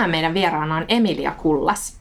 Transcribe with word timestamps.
Tänään 0.00 0.10
meidän 0.10 0.34
vieraana 0.34 0.76
on 0.76 0.84
Emilia 0.88 1.30
Kullas. 1.30 1.96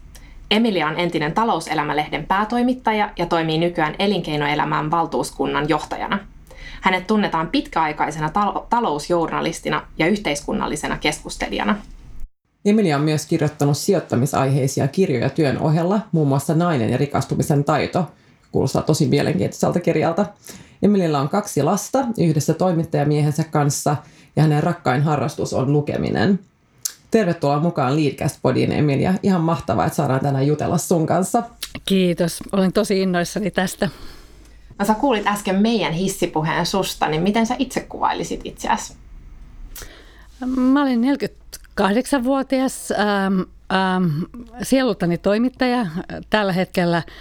Emilia 0.52 0.88
on 0.88 0.99
entinen 0.99 1.34
talouselämälehden 1.34 2.26
päätoimittaja 2.26 3.09
ja 3.17 3.26
toimii 3.26 3.57
nykyään 3.57 3.95
elinkeinoelämän 3.99 4.91
valtuuskunnan 4.91 5.70
johtajana. 5.70 6.20
Hänet 6.81 7.07
tunnetaan 7.07 7.48
pitkäaikaisena 7.48 8.27
tal- 8.30 8.62
talousjournalistina 8.70 9.81
ja 9.98 10.07
yhteiskunnallisena 10.07 10.98
keskustelijana. 10.98 11.76
Emilia 12.66 12.95
on 12.98 13.04
myös 13.04 13.26
kirjoittanut 13.26 13.77
sijoittamisaiheisia 13.77 14.88
kirjoja 14.88 15.29
työn 15.29 15.57
ohella, 15.57 15.99
muun 16.12 16.27
muassa 16.27 16.55
Nainen 16.55 16.90
ja 16.90 16.98
rikastumisen 16.98 17.63
taito. 17.63 18.12
Kuulostaa 18.52 18.81
tosi 18.81 19.07
mielenkiintoiselta 19.07 19.79
kirjalta. 19.79 20.26
Emilillä 20.81 21.20
on 21.20 21.29
kaksi 21.29 21.63
lasta 21.63 21.99
yhdessä 22.18 22.54
toimittajamiehensä 22.54 23.43
kanssa 23.43 23.96
ja 24.35 24.43
hänen 24.43 24.63
rakkain 24.63 25.02
harrastus 25.02 25.54
on 25.54 25.74
lukeminen. 25.74 26.40
Tervetuloa 27.12 27.60
mukaan 27.60 27.96
Leadcast-podiin, 27.96 28.71
Emilia. 28.71 29.13
Ihan 29.24 29.41
mahtavaa, 29.41 29.85
että 29.85 29.96
saadaan 29.96 30.20
tänään 30.20 30.48
jutella 30.48 30.77
sun 30.77 31.05
kanssa. 31.05 31.43
Kiitos. 31.85 32.40
Olen 32.52 32.74
tosi 32.74 33.02
innoissani 33.02 33.52
tästä. 33.52 33.90
No, 34.79 34.85
sä 34.85 34.93
kuulit 34.93 35.27
äsken 35.27 35.62
meidän 35.62 35.93
hissipuheen 35.93 36.65
susta, 36.65 37.07
niin 37.07 37.21
miten 37.21 37.46
sä 37.46 37.55
itse 37.60 37.80
kuvailisit 37.80 38.41
itseäsi? 38.43 38.93
Mä 40.46 40.82
olin 40.82 41.02
48-vuotias 41.02 42.91
ähm, 42.91 43.40
ähm, 43.74 44.24
sielultani 44.62 45.18
toimittaja 45.18 45.85
tällä 46.30 46.54
hetkellä– 46.54 47.04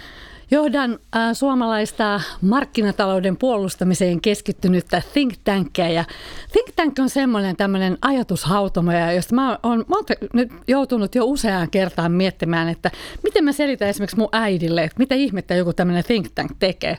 Johdan 0.51 0.99
äh, 1.15 1.33
suomalaista 1.33 2.21
markkinatalouden 2.41 3.37
puolustamiseen 3.37 4.21
keskittynyttä 4.21 5.01
think 5.13 5.33
tankia. 5.43 5.89
Ja 5.89 6.05
think 6.51 6.67
tank 6.75 6.99
on 6.99 7.09
semmoinen 7.09 7.55
tämmöinen 7.55 7.97
ajatushautomo, 8.01 8.91
josta 9.15 9.35
mä 9.35 9.59
oon, 9.63 9.85
mä 9.87 9.95
oon 9.95 10.05
nyt 10.33 10.51
joutunut 10.67 11.15
jo 11.15 11.25
useaan 11.25 11.69
kertaan 11.69 12.11
miettimään, 12.11 12.69
että 12.69 12.91
miten 13.23 13.43
mä 13.43 13.51
selitän 13.51 13.87
esimerkiksi 13.87 14.17
mun 14.17 14.29
äidille, 14.31 14.83
että 14.83 14.99
mitä 14.99 15.15
ihmettä 15.15 15.55
joku 15.55 15.73
tämmöinen 15.73 16.03
think 16.03 16.27
tank 16.35 16.51
tekee. 16.59 16.97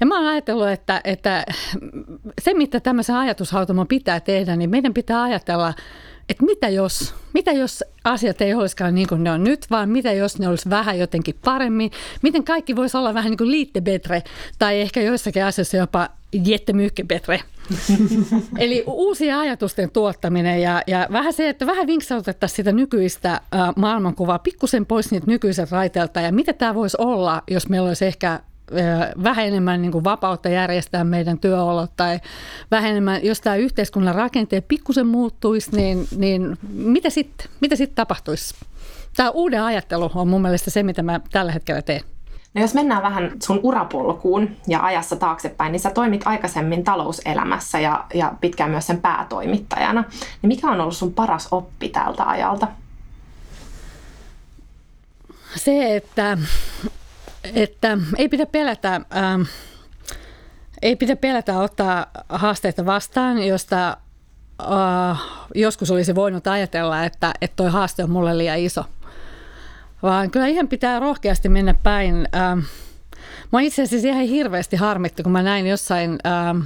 Ja 0.00 0.06
mä 0.06 0.18
oon 0.18 0.26
ajatellut, 0.26 0.68
että, 0.68 1.00
että 1.04 1.44
se 2.42 2.54
mitä 2.54 2.80
tämmöisen 2.80 3.16
ajatushautomon 3.16 3.86
pitää 3.86 4.20
tehdä, 4.20 4.56
niin 4.56 4.70
meidän 4.70 4.94
pitää 4.94 5.22
ajatella– 5.22 5.74
että 6.30 6.44
mitä 6.44 6.68
jos, 6.68 7.14
mitä 7.32 7.52
jos 7.52 7.84
asiat 8.04 8.40
ei 8.40 8.54
olisikaan 8.54 8.94
niin 8.94 9.08
kuin 9.08 9.24
ne 9.24 9.30
on 9.30 9.44
nyt, 9.44 9.66
vaan 9.70 9.88
mitä 9.88 10.12
jos 10.12 10.38
ne 10.38 10.48
olisi 10.48 10.70
vähän 10.70 10.98
jotenkin 10.98 11.34
paremmin. 11.44 11.90
Miten 12.22 12.44
kaikki 12.44 12.76
voisi 12.76 12.96
olla 12.96 13.14
vähän 13.14 13.30
niin 13.30 13.38
kuin 13.38 13.50
liittebetre 13.50 14.22
tai 14.58 14.80
ehkä 14.80 15.00
joissakin 15.00 15.44
asioissa 15.44 15.76
jopa 15.76 16.08
jättemyykkebetre. 16.32 17.40
Eli 18.58 18.84
uusia 18.86 19.38
ajatusten 19.40 19.90
tuottaminen 19.90 20.62
ja, 20.62 20.82
ja 20.86 21.08
vähän 21.12 21.32
se, 21.32 21.48
että 21.48 21.66
vähän 21.66 21.86
vinksautettaisiin 21.86 22.56
sitä 22.56 22.72
nykyistä 22.72 23.32
äh, 23.32 23.40
maailmankuvaa 23.76 24.38
pikkusen 24.38 24.86
pois 24.86 25.10
niitä 25.10 25.26
nykyisen 25.26 25.66
raiteelta 25.70 26.20
ja 26.20 26.32
mitä 26.32 26.52
tämä 26.52 26.74
voisi 26.74 26.96
olla, 27.00 27.42
jos 27.50 27.68
meillä 27.68 27.88
olisi 27.88 28.06
ehkä 28.06 28.40
vähän 29.22 29.46
enemmän 29.46 29.82
niin 29.82 29.92
kuin 29.92 30.04
vapautta 30.04 30.48
järjestää 30.48 31.04
meidän 31.04 31.38
työolot 31.38 31.90
tai 31.96 32.20
vähän 32.70 32.90
enemmän, 32.90 33.24
jos 33.24 33.40
tämä 33.40 33.56
yhteiskunnan 33.56 34.14
rakenteet 34.14 34.68
pikkusen 34.68 35.06
muuttuisi, 35.06 35.76
niin, 35.76 36.08
niin 36.16 36.58
mitä 36.72 37.10
sitten 37.10 37.46
mitä 37.60 37.76
sit 37.76 37.94
tapahtuisi? 37.94 38.54
Tämä 39.16 39.30
uuden 39.30 39.62
ajattelu 39.62 40.10
on 40.14 40.28
mun 40.28 40.42
mielestä 40.42 40.70
se, 40.70 40.82
mitä 40.82 41.02
mä 41.02 41.20
tällä 41.30 41.52
hetkellä 41.52 41.82
teen. 41.82 42.00
No 42.54 42.60
jos 42.60 42.74
mennään 42.74 43.02
vähän 43.02 43.32
sun 43.42 43.60
urapolkuun 43.62 44.56
ja 44.66 44.84
ajassa 44.84 45.16
taaksepäin, 45.16 45.72
niin 45.72 45.80
sä 45.80 45.90
toimit 45.90 46.26
aikaisemmin 46.26 46.84
talouselämässä 46.84 47.80
ja, 47.80 48.04
ja 48.14 48.34
pitkään 48.40 48.70
myös 48.70 48.86
sen 48.86 49.00
päätoimittajana. 49.00 50.04
Niin 50.42 50.48
mikä 50.48 50.70
on 50.70 50.80
ollut 50.80 50.96
sun 50.96 51.14
paras 51.14 51.48
oppi 51.50 51.88
tältä 51.88 52.24
ajalta? 52.24 52.68
Se, 55.56 55.96
että 55.96 56.38
että 57.54 57.98
ei 58.18 58.28
pidä 58.28 58.46
pelätä, 58.46 59.00
ähm, 59.16 59.42
ei 60.82 60.96
pidä 60.96 61.16
pelätä 61.16 61.58
ottaa 61.58 62.06
haasteita 62.28 62.86
vastaan, 62.86 63.42
josta 63.42 63.96
äh, 64.60 65.20
joskus 65.54 65.90
olisi 65.90 66.14
voinut 66.14 66.46
ajatella, 66.46 67.04
että, 67.04 67.32
että 67.40 67.56
toi 67.56 67.70
haaste 67.70 68.04
on 68.04 68.10
mulle 68.10 68.38
liian 68.38 68.58
iso. 68.58 68.84
Vaan 70.02 70.30
kyllä 70.30 70.46
ihan 70.46 70.68
pitää 70.68 70.98
rohkeasti 70.98 71.48
mennä 71.48 71.74
päin. 71.82 72.28
Ähm, 72.36 72.58
mä 73.52 73.60
itse 73.60 73.82
asiassa 73.82 74.08
ihan 74.08 74.22
hirveästi 74.22 74.76
harmitti, 74.76 75.22
kun 75.22 75.32
mä 75.32 75.42
näin 75.42 75.66
jossain... 75.66 76.18
Ähm, 76.26 76.60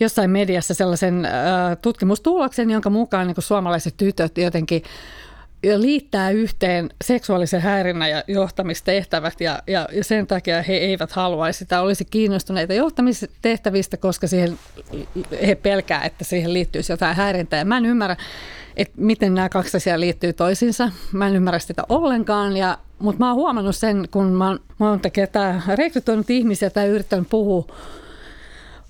jossain 0.00 0.30
mediassa 0.30 0.74
sellaisen 0.74 1.24
äh, 1.24 1.32
tutkimustuloksen, 1.82 2.70
jonka 2.70 2.90
mukaan 2.90 3.26
niin 3.26 3.36
suomalaiset 3.38 3.96
tytöt 3.96 4.38
jotenkin 4.38 4.82
liittää 5.76 6.30
yhteen 6.30 6.90
seksuaalisen 7.04 7.60
häirinnän 7.60 8.10
ja 8.10 8.24
johtamistehtävät 8.28 9.40
ja, 9.40 9.62
ja, 9.66 9.88
ja 9.92 10.04
sen 10.04 10.26
takia 10.26 10.62
he 10.62 10.74
eivät 10.74 11.12
haluaisi 11.12 11.58
sitä, 11.58 11.80
olisi 11.80 12.04
kiinnostuneita 12.04 12.74
johtamistehtävistä, 12.74 13.96
koska 13.96 14.26
siihen, 14.26 14.58
he 15.46 15.54
pelkää, 15.54 16.04
että 16.04 16.24
siihen 16.24 16.52
liittyisi 16.52 16.92
jotain 16.92 17.16
häirintää. 17.16 17.58
Ja 17.58 17.64
mä 17.64 17.76
en 17.76 17.86
ymmärrä, 17.86 18.16
että 18.76 18.94
miten 18.96 19.34
nämä 19.34 19.48
kaksi 19.48 19.76
asiaa 19.76 20.00
liittyy 20.00 20.32
toisiinsa. 20.32 20.90
Mä 21.12 21.26
en 21.26 21.36
ymmärrä 21.36 21.58
sitä 21.58 21.82
ollenkaan, 21.88 22.56
ja, 22.56 22.78
mutta 22.98 23.18
mä 23.18 23.28
oon 23.28 23.36
huomannut 23.36 23.76
sen, 23.76 24.08
kun 24.10 24.32
mä 24.32 24.48
oon 24.48 24.60
monta 24.78 25.10
kertaa 25.10 25.62
rekrytoinut 25.74 26.30
ihmisiä 26.30 26.70
tai 26.70 26.88
yrittänyt 26.88 27.28
puhua 27.30 27.66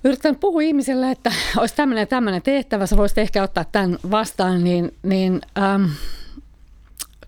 yritän 0.04 0.36
puhua 0.36 0.62
ihmisille, 0.62 1.10
että 1.10 1.32
olisi 1.56 1.76
tämmöinen 1.76 2.08
tämmöinen 2.08 2.42
tehtävä, 2.42 2.86
sä 2.86 2.96
voisit 2.96 3.18
ehkä 3.18 3.42
ottaa 3.42 3.64
tämän 3.72 3.98
vastaan, 4.10 4.64
niin, 4.64 4.94
niin 5.02 5.40
ähm, 5.58 5.84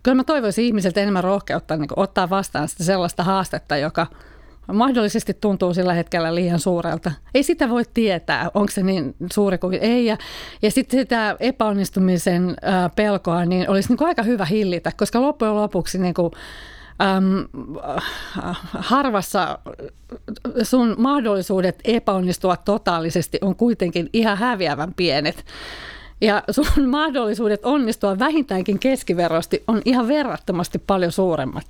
kyllä 0.06 0.17
mä 0.17 0.25
toivoisin 0.25 0.65
ihmisiltä 0.65 1.00
enemmän 1.00 1.25
rohkeutta 1.25 1.77
niin 1.77 1.89
ottaa 1.97 2.31
vastaan 2.31 2.69
sitä 2.69 2.84
sellaista 2.84 3.25
haastetta, 3.25 3.77
joka 3.77 4.06
mahdollisesti 4.72 5.34
tuntuu 5.34 5.75
sillä 5.75 5.94
hetkellä 5.94 6.34
liian 6.34 6.59
suurelta. 6.59 7.12
Ei 7.34 7.43
sitä 7.43 7.69
voi 7.69 7.83
tietää, 7.94 8.50
onko 8.55 8.72
se 8.72 8.83
niin 8.83 9.15
suuri 9.33 9.59
kuin 9.59 9.78
ei. 9.81 10.06
Ja, 10.06 10.16
ja 10.62 10.71
sitten 10.71 11.00
sitä 11.00 11.37
epäonnistumisen 11.41 12.49
äh, 12.49 12.91
pelkoa 12.97 13.45
niin 13.45 13.71
olisi 13.71 13.89
niin 13.89 13.97
kuin 13.97 14.09
aika 14.09 14.22
hyvä 14.22 14.45
hillitä, 14.45 14.93
koska 14.97 15.21
loppujen 15.21 15.56
lopuksi 15.56 15.99
niin 15.99 16.15
kuin, 16.15 16.33
äm, 17.03 17.49
harvassa 18.78 19.59
sun 20.62 20.95
mahdollisuudet 20.99 21.78
epäonnistua 21.84 22.56
totaalisesti 22.56 23.39
on 23.41 23.56
kuitenkin 23.56 24.11
ihan 24.12 24.39
häviävän 24.39 24.95
pienet. 24.95 25.45
Ja 26.21 26.43
sun 26.50 26.88
mahdollisuudet 26.88 27.65
onnistua 27.65 28.19
vähintäänkin 28.19 28.78
keskiverrosti 28.78 29.62
on 29.66 29.82
ihan 29.84 30.09
verrattomasti 30.09 30.78
paljon 30.78 31.12
suuremmat. 31.12 31.66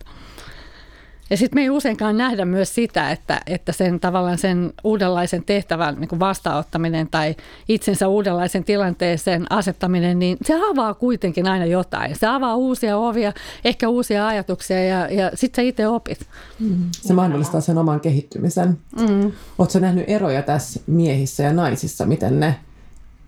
Ja 1.31 1.37
sitten 1.37 1.57
me 1.57 1.63
ei 1.63 1.71
useinkaan 1.71 2.17
nähdä 2.17 2.45
myös 2.45 2.75
sitä, 2.75 3.11
että, 3.11 3.41
että 3.47 3.73
sen 3.73 4.01
tavallaan 4.01 4.39
sen 4.39 4.73
uudenlaisen 4.85 5.45
tehtävän 5.45 5.97
niin 6.01 6.21
vastaanottaminen 6.21 7.09
tai 7.11 7.35
itsensä 7.69 8.09
uudenlaisen 8.09 8.65
tilanteeseen 8.65 9.53
asettaminen, 9.53 10.19
niin 10.19 10.37
se 10.43 10.55
avaa 10.71 10.95
kuitenkin 10.95 11.49
aina 11.49 11.65
jotain. 11.65 12.17
Se 12.17 12.27
avaa 12.27 12.57
uusia 12.57 12.97
ovia, 12.97 13.33
ehkä 13.65 13.89
uusia 13.89 14.27
ajatuksia 14.27 14.85
ja, 14.85 15.09
ja 15.11 15.31
sitten 15.35 15.63
sä 15.65 15.69
itse 15.69 15.89
opit. 15.89 16.27
Mm. 16.59 16.89
Se 16.93 17.13
mahdollistaa 17.13 17.61
sen 17.61 17.79
oman 17.79 18.01
kehittymisen. 18.01 18.79
Mm. 19.01 19.33
Oletko 19.59 19.79
nähnyt 19.79 20.05
eroja 20.09 20.43
tässä 20.43 20.81
miehissä 20.87 21.43
ja 21.43 21.53
naisissa, 21.53 22.07
miten 22.07 22.41
ne 22.41 22.55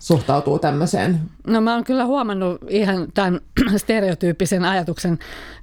suhtautuu 0.01 0.59
tämmöiseen? 0.59 1.21
No 1.47 1.61
mä 1.61 1.75
oon 1.75 1.85
kyllä 1.85 2.05
huomannut 2.05 2.61
ihan 2.69 3.09
tämän 3.15 3.41
stereotyyppisen 3.77 4.65
ajatuksen 4.65 5.19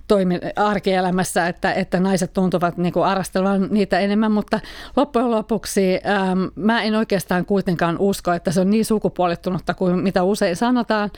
toimi 0.08 0.40
arkielämässä, 0.56 1.48
että, 1.48 1.74
että 1.74 2.00
naiset 2.00 2.34
tuntuvat 2.34 2.78
niin 2.78 2.94
kuin 2.94 3.06
arastelevan 3.06 3.68
niitä 3.72 4.00
enemmän, 4.00 4.32
mutta 4.32 4.60
loppujen 4.96 5.32
lopuksi 5.32 6.00
ähm, 6.06 6.40
mä 6.56 6.82
en 6.82 6.96
oikeastaan 6.96 7.46
kuitenkaan 7.46 7.98
usko, 8.00 8.34
että 8.34 8.52
se 8.52 8.62
on 8.62 8.70
niin 8.70 8.86
sukupuolittunutta 8.86 9.74
kuin 9.74 10.00
mitä 10.00 10.24
usein 10.24 10.56
sanotaan. 10.56 11.12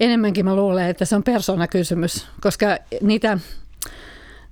Enemmänkin 0.00 0.44
mä 0.44 0.56
luulen, 0.56 0.88
että 0.88 1.04
se 1.04 1.16
on 1.16 1.22
persoonakysymys, 1.22 2.26
koska 2.40 2.66
niitä 3.00 3.38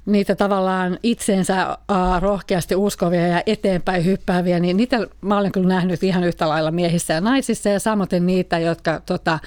niitä 0.06 0.34
tavallaan 0.34 0.98
itseensä 1.02 1.78
rohkeasti 2.20 2.74
uskovia 2.76 3.26
ja 3.26 3.42
eteenpäin 3.46 4.04
hyppääviä, 4.04 4.60
niin 4.60 4.76
niitä 4.76 5.06
mä 5.20 5.38
olen 5.38 5.52
kyllä 5.52 5.68
nähnyt 5.68 6.02
ihan 6.02 6.24
yhtä 6.24 6.48
lailla 6.48 6.70
miehissä 6.70 7.14
ja 7.14 7.20
naisissa 7.20 7.68
ja 7.68 7.80
samoin 7.80 8.26
niitä, 8.26 8.58
jotka 8.58 9.00
tota, 9.06 9.38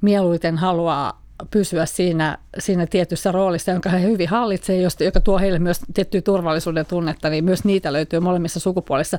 mieluiten 0.00 0.58
haluaa 0.58 1.20
pysyä 1.50 1.86
siinä, 1.86 2.38
siinä 2.58 2.86
tietyssä 2.86 3.32
roolissa, 3.32 3.70
jonka 3.70 3.90
he 3.90 4.02
hyvin 4.02 4.28
hallitsevat, 4.28 5.00
joka 5.00 5.20
tuo 5.20 5.38
heille 5.38 5.58
myös 5.58 5.80
tiettyä 5.94 6.20
turvallisuuden 6.20 6.86
tunnetta, 6.86 7.30
niin 7.30 7.44
myös 7.44 7.64
niitä 7.64 7.92
löytyy 7.92 8.20
molemmissa 8.20 8.60
sukupuolissa. 8.60 9.18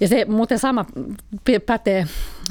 Ja 0.00 0.08
se 0.08 0.24
muuten 0.24 0.58
sama 0.58 0.84
pätee 1.66 2.06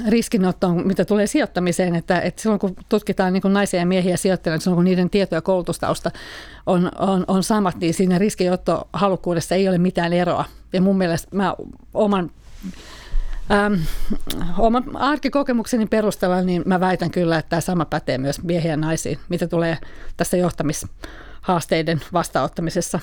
riskinottoon, 0.07 0.87
mitä 0.87 1.05
tulee 1.05 1.27
sijoittamiseen, 1.27 1.95
että, 1.95 2.19
että 2.19 2.41
silloin 2.41 2.59
kun 2.59 2.75
tutkitaan 2.89 3.33
niin 3.33 3.41
kuin 3.41 3.53
naisia 3.53 3.79
ja 3.79 3.85
miehiä 3.85 4.17
sijoittajia, 4.17 4.59
silloin 4.59 4.77
kun 4.77 4.85
niiden 4.85 5.09
tieto- 5.09 5.35
ja 5.35 5.41
koulutustausta 5.41 6.11
on, 6.65 6.91
on, 6.99 7.25
on 7.27 7.43
samat, 7.43 7.75
niin 7.79 7.93
siinä 7.93 8.17
riskinottohalukkuudessa 8.17 9.55
ei 9.55 9.69
ole 9.69 9.77
mitään 9.77 10.13
eroa. 10.13 10.45
Ja 10.73 10.81
mun 10.81 10.97
mielestä 10.97 11.35
mä 11.35 11.55
oman 11.93 12.31
Ähm, 13.51 13.73
oman 14.57 14.95
arkikokemukseni 14.95 15.85
perusteella 15.85 16.41
niin 16.41 16.63
mä 16.65 16.79
väitän 16.79 17.11
kyllä, 17.11 17.37
että 17.37 17.49
tämä 17.49 17.61
sama 17.61 17.85
pätee 17.85 18.17
myös 18.17 18.43
miehiä 18.43 18.71
ja 18.71 18.77
naisiin, 18.77 19.19
mitä 19.29 19.47
tulee 19.47 19.77
tässä 20.17 20.37
johtamishaasteiden 20.37 22.01
vastaanottamisessa. 22.13 22.99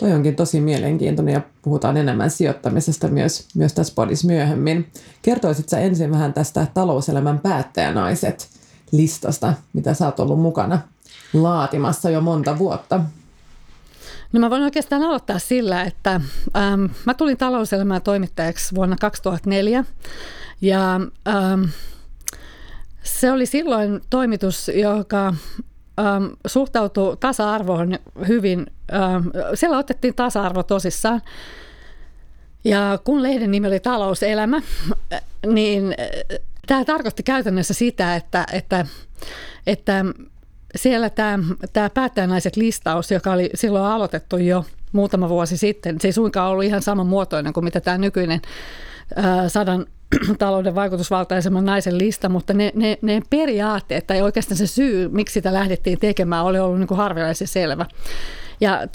Toi 0.00 0.12
onkin 0.12 0.36
tosi 0.36 0.60
mielenkiintoinen 0.60 1.34
ja 1.34 1.40
puhutaan 1.62 1.96
enemmän 1.96 2.30
sijoittamisesta 2.30 3.08
myös, 3.08 3.48
myös 3.54 3.72
tässä 3.72 3.92
podissa 3.94 4.26
myöhemmin. 4.26 4.90
Kertoisit 5.22 5.68
sä 5.68 5.78
ensin 5.78 6.10
vähän 6.10 6.32
tästä 6.32 6.66
talouselämän 6.74 7.38
päättäjänaiset 7.38 8.48
listasta, 8.92 9.54
mitä 9.72 9.94
sä 9.94 10.06
oot 10.06 10.20
ollut 10.20 10.40
mukana 10.40 10.78
laatimassa 11.32 12.10
jo 12.10 12.20
monta 12.20 12.58
vuotta? 12.58 13.00
No 14.32 14.40
mä 14.40 14.50
voin 14.50 14.62
oikeastaan 14.62 15.02
aloittaa 15.02 15.38
sillä, 15.38 15.82
että 15.82 16.20
ähm, 16.56 16.84
mä 17.04 17.14
tulin 17.14 17.36
talouselämään 17.36 18.02
toimittajaksi 18.02 18.74
vuonna 18.74 18.96
2004 19.00 19.84
ja 20.60 20.94
ähm, 21.28 21.64
se 23.02 23.32
oli 23.32 23.46
silloin 23.46 24.00
toimitus, 24.10 24.70
joka 24.74 25.34
ähm, 26.00 26.24
suhtautui 26.46 27.16
tasa-arvoon 27.20 27.98
hyvin. 28.28 28.66
Ähm, 28.92 29.28
siellä 29.54 29.78
otettiin 29.78 30.14
tasa-arvo 30.14 30.62
tosissaan. 30.62 31.22
Ja 32.64 32.98
kun 33.04 33.22
lehden 33.22 33.50
nimi 33.50 33.66
oli 33.66 33.80
Talouselämä, 33.80 34.60
niin 35.46 35.94
äh, 36.00 36.38
tämä 36.66 36.84
tarkoitti 36.84 37.22
käytännössä 37.22 37.74
sitä, 37.74 38.16
että, 38.16 38.46
että, 38.52 38.86
että 39.66 40.04
siellä 40.76 41.10
tämä, 41.10 41.38
tämä 41.72 41.90
päättäjänaiset 41.90 42.56
listaus, 42.56 43.10
joka 43.10 43.32
oli 43.32 43.50
silloin 43.54 43.84
aloitettu 43.84 44.36
jo 44.36 44.64
muutama 44.92 45.28
vuosi 45.28 45.56
sitten, 45.56 46.00
se 46.00 46.08
ei 46.08 46.12
suinkaan 46.12 46.50
ollut 46.50 46.64
ihan 46.64 46.82
saman 46.82 47.06
muotoinen 47.06 47.52
kuin 47.52 47.64
mitä 47.64 47.80
tämä 47.80 47.98
nykyinen 47.98 48.40
sadan 49.48 49.86
talouden 50.38 50.74
vaikutusvaltaisemman 50.74 51.64
naisen 51.64 51.98
lista, 51.98 52.28
mutta 52.28 52.54
ne, 52.54 52.72
ne, 52.74 52.98
ne 53.02 53.22
periaatteet 53.30 54.06
tai 54.06 54.22
oikeastaan 54.22 54.58
se 54.58 54.66
syy, 54.66 55.08
miksi 55.08 55.32
sitä 55.32 55.52
lähdettiin 55.52 55.98
tekemään, 55.98 56.44
oli 56.44 56.58
ollut 56.58 56.78
niin 56.78 56.88
kuin 56.88 56.98
harvinaisen 56.98 57.48
selvä. 57.48 57.86
Ja 58.60 58.86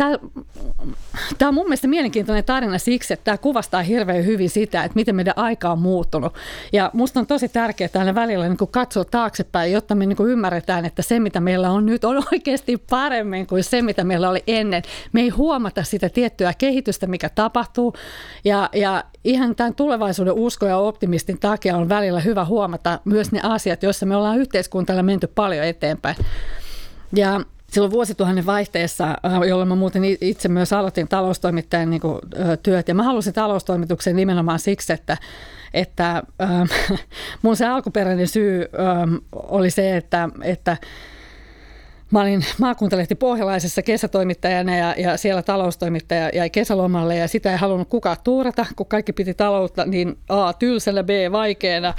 tämä, 1.38 1.48
on 1.48 1.54
mun 1.54 1.66
mielestä 1.66 1.88
mielenkiintoinen 1.88 2.46
tarina 2.46 2.78
siksi, 2.78 3.14
että 3.14 3.24
tämä 3.24 3.38
kuvastaa 3.38 3.82
hirveän 3.82 4.26
hyvin 4.26 4.50
sitä, 4.50 4.84
että 4.84 4.96
miten 4.96 5.16
meidän 5.16 5.34
aika 5.38 5.72
on 5.72 5.80
muuttunut. 5.80 6.34
Ja 6.74 6.90
musta 6.94 7.20
on 7.20 7.28
tosi 7.28 7.50
tärkeää 7.50 7.90
aina 7.96 8.16
välillä 8.16 8.48
niin 8.48 8.58
katsoa 8.72 9.06
taaksepäin, 9.06 9.72
jotta 9.72 9.96
me 9.96 10.06
niin 10.06 10.18
ymmärretään, 10.28 10.86
että 10.86 11.02
se 11.02 11.20
mitä 11.20 11.40
meillä 11.40 11.72
on 11.72 11.86
nyt 11.86 12.04
on 12.04 12.24
oikeasti 12.34 12.78
paremmin 12.90 13.48
kuin 13.48 13.64
se 13.64 13.82
mitä 13.82 14.04
meillä 14.04 14.30
oli 14.30 14.44
ennen. 14.48 14.84
Me 15.14 15.22
ei 15.22 15.30
huomata 15.30 15.84
sitä 15.84 16.10
tiettyä 16.10 16.54
kehitystä, 16.58 17.08
mikä 17.08 17.30
tapahtuu. 17.30 17.94
Ja, 18.44 18.70
ja 18.74 19.04
ihan 19.24 19.56
tämän 19.56 19.76
tulevaisuuden 19.76 20.34
usko 20.34 20.66
ja 20.66 20.78
optimistin 20.78 21.40
takia 21.40 21.78
on 21.78 21.90
välillä 21.90 22.20
hyvä 22.20 22.46
huomata 22.46 23.00
myös 23.06 23.32
ne 23.32 23.40
asiat, 23.44 23.84
joissa 23.84 24.06
me 24.06 24.16
ollaan 24.16 24.40
yhteiskuntana 24.40 25.04
menty 25.04 25.28
paljon 25.28 25.66
eteenpäin. 25.66 26.16
Ja 27.16 27.42
silloin 27.76 27.92
vuosituhannen 27.92 28.46
vaihteessa, 28.46 29.10
äh, 29.26 29.42
jolloin 29.48 29.70
mä 29.70 29.76
muuten 29.76 30.04
itse 30.22 30.50
myös 30.50 30.74
aloitin 30.74 31.08
taloustoimittajan 31.08 31.90
niin 31.90 32.02
kuin, 32.02 32.20
työt. 32.64 32.88
Ja 32.88 32.96
mä 32.96 33.04
halusin 33.04 33.34
taloustoimituksen 33.34 34.16
nimenomaan 34.16 34.60
siksi, 34.60 34.94
että, 34.94 35.18
että 35.74 36.24
ähm, 36.42 36.98
mun 37.42 37.56
se 37.56 37.66
alkuperäinen 37.66 38.28
syy 38.28 38.66
ähm, 38.80 39.16
oli 39.34 39.70
se, 39.70 39.98
että, 39.98 40.30
että 40.42 40.78
Mä 42.12 42.22
olin 42.22 42.46
maakuntalehti 42.60 43.16
Pohjalaisessa 43.16 43.82
kesätoimittajana 43.82 44.76
ja, 44.76 44.96
ja 44.98 45.18
siellä 45.18 45.42
taloustoimittaja 45.42 46.30
jäi 46.34 46.50
kesälomalle 46.50 47.16
ja 47.16 47.28
sitä 47.28 47.52
ei 47.52 47.58
halunnut 47.58 47.90
kukaan 47.90 48.18
tuurata, 48.24 48.66
kun 48.76 48.86
kaikki 48.86 49.14
piti 49.14 49.34
taloutta 49.34 49.86
niin 49.86 50.18
A 50.30 50.54
tylsänä, 50.54 51.04
B 51.04 51.10
vaikeana 51.32 51.94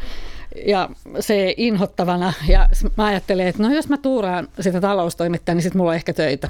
ja 0.67 0.89
se 1.21 1.55
inhottavana. 1.57 2.33
Ja 2.49 2.69
mä 2.97 3.05
ajattelin, 3.05 3.47
että 3.47 3.63
no 3.63 3.75
jos 3.75 3.89
mä 3.89 3.97
tuuraan 3.97 4.49
sitä 4.61 4.81
taloustoimittajaa, 4.81 5.55
niin 5.55 5.63
sitten 5.63 5.79
mulla 5.79 5.91
on 5.91 5.97
ehkä 5.97 6.13
töitä. 6.13 6.49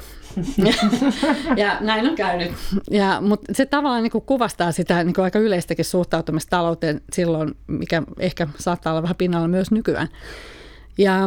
ja 1.57 1.77
näin 1.81 2.09
on 2.09 2.15
käynyt. 2.15 2.53
Ja, 2.91 3.21
mutta 3.21 3.55
se 3.55 3.67
tavallaan 3.67 4.03
niin 4.03 4.23
kuvastaa 4.27 4.73
sitä 4.73 5.05
niin 5.05 5.21
aika 5.21 5.39
yleistäkin 5.39 5.85
suhtautumista 5.85 6.51
talouteen 6.51 7.01
silloin, 7.13 7.57
mikä 7.67 8.03
ehkä 8.19 8.49
saattaa 8.59 8.93
olla 8.93 9.03
vähän 9.03 9.17
pinnalla 9.17 9.49
myös 9.49 9.71
nykyään. 9.71 10.09
Ja 10.99 11.25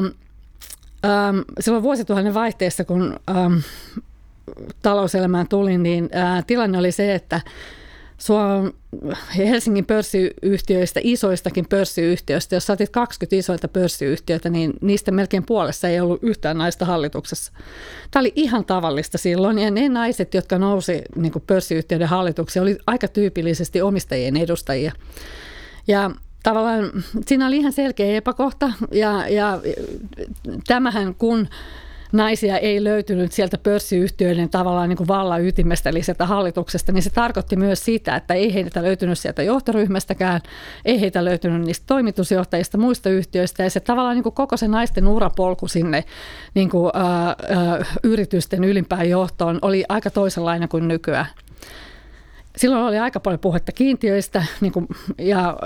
ähm, 1.05 1.39
silloin 1.59 1.83
vuosituhannen 1.83 2.33
vaihteessa, 2.33 2.85
kun 2.85 3.19
ähm, 3.29 3.53
talouselämään 4.81 5.47
tulin, 5.47 5.83
niin 5.83 6.09
äh, 6.15 6.45
tilanne 6.45 6.77
oli 6.77 6.91
se, 6.91 7.15
että 7.15 7.41
Suom 8.19 8.71
Helsingin 9.38 9.86
pörssiyhtiöistä, 9.86 11.00
isoistakin 11.04 11.66
pörssiyhtiöistä, 11.69 12.56
jos 12.56 12.66
saatit 12.66 12.89
20 12.89 13.36
isoilta 13.36 13.68
pörssiyhtiöitä, 13.68 14.50
niin 14.50 14.74
niistä 14.81 15.12
melkein 15.12 15.45
puolessa 15.45 15.88
ei 15.88 16.00
ollut 16.00 16.24
yhtään 16.24 16.57
naista 16.57 16.86
hallituksessa. 16.86 17.51
Tämä 18.12 18.21
oli 18.21 18.33
ihan 18.36 18.66
tavallista 18.66 19.18
silloin, 19.18 19.60
ja 19.60 19.71
ne 19.71 19.89
naiset, 19.89 20.33
jotka 20.33 20.57
nousi 20.57 21.01
niin 21.16 21.33
pörssiyhtiöiden 21.48 22.07
hallitukseen, 22.07 22.63
oli 22.63 22.77
aika 22.88 23.07
tyypillisesti 23.07 23.81
omistajien 23.81 24.38
edustajia. 24.38 24.92
Ja 25.88 26.12
tavallaan 26.44 26.92
siinä 27.27 27.48
oli 27.48 27.57
ihan 27.57 27.74
selkeä 27.74 28.15
epäkohta, 28.15 28.72
ja, 28.92 29.27
ja 29.30 29.62
tämähän 30.68 31.15
kun 31.15 31.48
naisia 32.11 32.57
ei 32.57 32.83
löytynyt 32.83 33.31
sieltä 33.31 33.57
pörssiyhtiöiden 33.57 34.50
tavallaan 34.50 34.89
niin 34.89 34.98
kuin 34.98 35.07
vallan 35.07 35.45
ytimestä, 35.45 35.89
eli 35.89 36.03
sieltä 36.03 36.25
hallituksesta, 36.25 36.91
niin 36.91 37.03
se 37.03 37.10
tarkoitti 37.10 37.55
myös 37.55 37.86
sitä, 37.86 38.15
että 38.15 38.34
ei 38.34 38.53
heitä 38.53 38.84
löytynyt 38.84 39.19
sieltä 39.19 39.43
johtoryhmästäkään, 39.43 40.41
ei 40.86 41.01
heitä 41.01 41.25
löytynyt 41.25 41.62
niistä 41.62 41.84
toimitusjohtajista 41.88 42.77
muista 42.77 43.10
yhtiöistä, 43.10 43.63
ja 43.63 43.69
se 43.69 43.79
tavallaan 43.79 44.15
niin 44.15 44.24
kuin 44.24 44.36
koko 44.36 44.57
se 44.57 44.67
naisten 44.67 45.07
urapolku 45.07 45.67
sinne 45.67 46.03
niin 46.53 46.69
kuin, 46.69 46.91
ää, 46.93 47.25
ää, 47.25 47.36
yritysten 48.03 48.63
ylimpään 48.63 49.10
johtoon 49.10 49.60
oli 49.62 49.86
aika 49.89 50.10
toisenlainen 50.10 50.69
kuin 50.69 50.88
nykyään. 50.88 51.27
Silloin 52.57 52.84
oli 52.84 53.00
aika 53.00 53.19
paljon 53.19 53.39
puhetta 53.39 53.72
kiintiöistä 53.72 54.43
niin 54.62 54.72
kuin, 54.72 54.88
ja, 55.17 55.57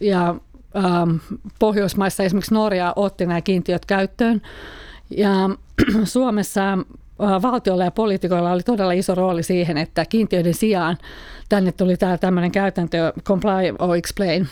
ja 0.00 0.34
ähm, 0.76 1.16
Pohjoismaissa 1.58 2.22
esimerkiksi 2.22 2.54
Norja 2.54 2.92
otti 2.96 3.26
nämä 3.26 3.40
kiintiöt 3.40 3.86
käyttöön. 3.86 4.42
Ja 5.10 5.50
Suomessa 6.04 6.72
äh, 6.72 7.42
valtiolla 7.42 7.84
ja 7.84 7.90
poliitikoilla 7.90 8.52
oli 8.52 8.62
todella 8.62 8.92
iso 8.92 9.14
rooli 9.14 9.42
siihen, 9.42 9.78
että 9.78 10.04
kiintiöiden 10.04 10.54
sijaan 10.54 10.98
tänne 11.48 11.72
tuli 11.72 11.96
tämä 11.96 12.18
tämmöinen 12.18 12.52
käytäntö 12.52 13.12
comply 13.24 13.74
or 13.78 13.96
explain, 13.96 14.48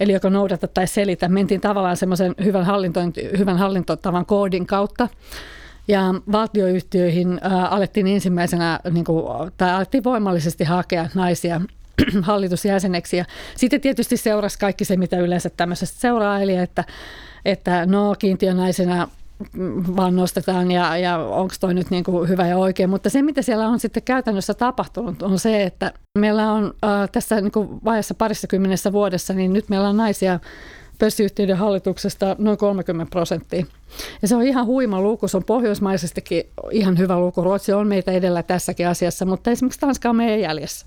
eli 0.00 0.12
joko 0.12 0.28
noudata 0.28 0.68
tai 0.68 0.86
selitä. 0.86 1.28
Mentiin 1.28 1.60
tavallaan 1.60 1.96
semmoisen 1.96 2.34
hyvän, 2.44 2.66
hyvän 3.38 3.58
hallintotavan 3.58 4.26
koodin 4.26 4.66
kautta. 4.66 5.08
Ja 5.88 6.14
valtioyhtiöihin 6.32 7.40
äh, 7.46 7.72
alettiin 7.72 8.06
ensimmäisenä, 8.06 8.80
niin 8.90 9.04
kuin, 9.04 9.52
tai 9.56 9.72
alettiin 9.72 10.04
voimallisesti 10.04 10.64
hakea 10.64 11.08
naisia 11.14 11.60
hallitusjäseneksi. 12.22 13.16
Ja 13.16 13.24
sitten 13.56 13.80
tietysti 13.80 14.16
seurasi 14.16 14.58
kaikki 14.58 14.84
se, 14.84 14.96
mitä 14.96 15.18
yleensä 15.18 15.50
tämmöisestä 15.50 16.00
seuraa, 16.00 16.40
eli 16.40 16.56
että, 16.56 16.84
että 17.44 17.86
no 17.86 18.14
kiintiönaisena 18.18 19.08
vaan 19.96 20.16
nostetaan 20.16 20.70
ja, 20.70 20.96
ja 20.96 21.18
onko 21.18 21.54
toi 21.60 21.74
nyt 21.74 21.90
niin 21.90 22.04
kuin 22.04 22.28
hyvä 22.28 22.46
ja 22.46 22.58
oikein. 22.58 22.90
Mutta 22.90 23.10
se, 23.10 23.22
mitä 23.22 23.42
siellä 23.42 23.68
on 23.68 23.80
sitten 23.80 24.02
käytännössä 24.02 24.54
tapahtunut, 24.54 25.22
on 25.22 25.38
se, 25.38 25.62
että 25.62 25.92
meillä 26.18 26.52
on 26.52 26.74
äh, 26.84 27.10
tässä 27.12 27.40
niin 27.40 27.52
kuin 27.52 27.68
vaiheessa 27.84 28.14
parissa 28.14 28.46
kymmenessä 28.46 28.92
vuodessa, 28.92 29.34
niin 29.34 29.52
nyt 29.52 29.68
meillä 29.68 29.88
on 29.88 29.96
naisia 29.96 30.40
pörssiyhtiöiden 30.98 31.56
hallituksesta 31.56 32.36
noin 32.38 32.58
30 32.58 33.10
prosenttia. 33.10 33.66
Ja 34.22 34.28
se 34.28 34.36
on 34.36 34.42
ihan 34.42 34.66
huima 34.66 35.00
luku, 35.00 35.28
se 35.28 35.36
on 35.36 35.44
pohjoismaisestikin 35.44 36.44
ihan 36.70 36.98
hyvä 36.98 37.20
luku. 37.20 37.42
Ruotsi 37.42 37.72
on 37.72 37.88
meitä 37.88 38.12
edellä 38.12 38.42
tässäkin 38.42 38.88
asiassa, 38.88 39.24
mutta 39.24 39.50
esimerkiksi 39.50 39.80
Tanska 39.80 40.10
on 40.10 40.16
meidän 40.16 40.40
jäljessä. 40.40 40.86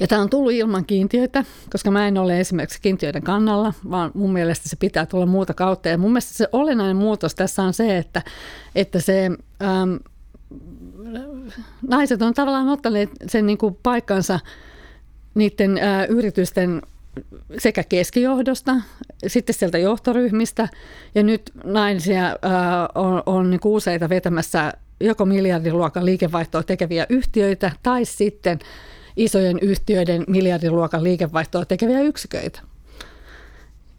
Ja 0.00 0.06
tämä 0.06 0.22
on 0.22 0.30
tullut 0.30 0.52
ilman 0.52 0.84
kiintiöitä, 0.84 1.44
koska 1.72 1.90
mä 1.90 2.08
en 2.08 2.18
ole 2.18 2.40
esimerkiksi 2.40 2.82
kiintiöiden 2.82 3.22
kannalla, 3.22 3.74
vaan 3.90 4.10
mun 4.14 4.32
mielestä 4.32 4.68
se 4.68 4.76
pitää 4.76 5.06
tulla 5.06 5.26
muuta 5.26 5.54
kautta. 5.54 5.88
Ja 5.88 5.98
mun 5.98 6.10
mielestä 6.10 6.34
se 6.34 6.48
olennainen 6.52 6.96
muutos 6.96 7.34
tässä 7.34 7.62
on 7.62 7.74
se, 7.74 7.98
että, 7.98 8.22
että 8.74 9.00
se 9.00 9.30
äm, 9.62 9.98
naiset 11.88 12.22
on 12.22 12.34
tavallaan 12.34 12.68
ottaneet 12.68 13.10
sen 13.28 13.46
niin 13.46 13.58
kuin 13.58 13.78
paikkansa 13.82 14.40
niiden 15.34 15.78
ää, 15.78 16.06
yritysten 16.06 16.82
sekä 17.58 17.84
keskijohdosta, 17.84 18.76
sitten 19.26 19.54
sieltä 19.54 19.78
johtoryhmistä 19.78 20.68
ja 21.14 21.22
nyt 21.22 21.42
naisia 21.64 22.24
ää, 22.24 22.88
on, 22.94 23.22
on 23.26 23.50
niin 23.50 23.60
useita 23.64 24.08
vetämässä 24.08 24.72
joko 25.00 25.24
miljardiluokan 25.24 26.04
liikevaihtoa 26.04 26.62
tekeviä 26.62 27.06
yhtiöitä 27.08 27.72
tai 27.82 28.04
sitten 28.04 28.58
isojen 29.16 29.58
yhtiöiden 29.58 30.24
miljardiluokan 30.28 31.04
liikevaihtoa 31.04 31.64
tekeviä 31.64 32.00
yksiköitä. 32.00 32.60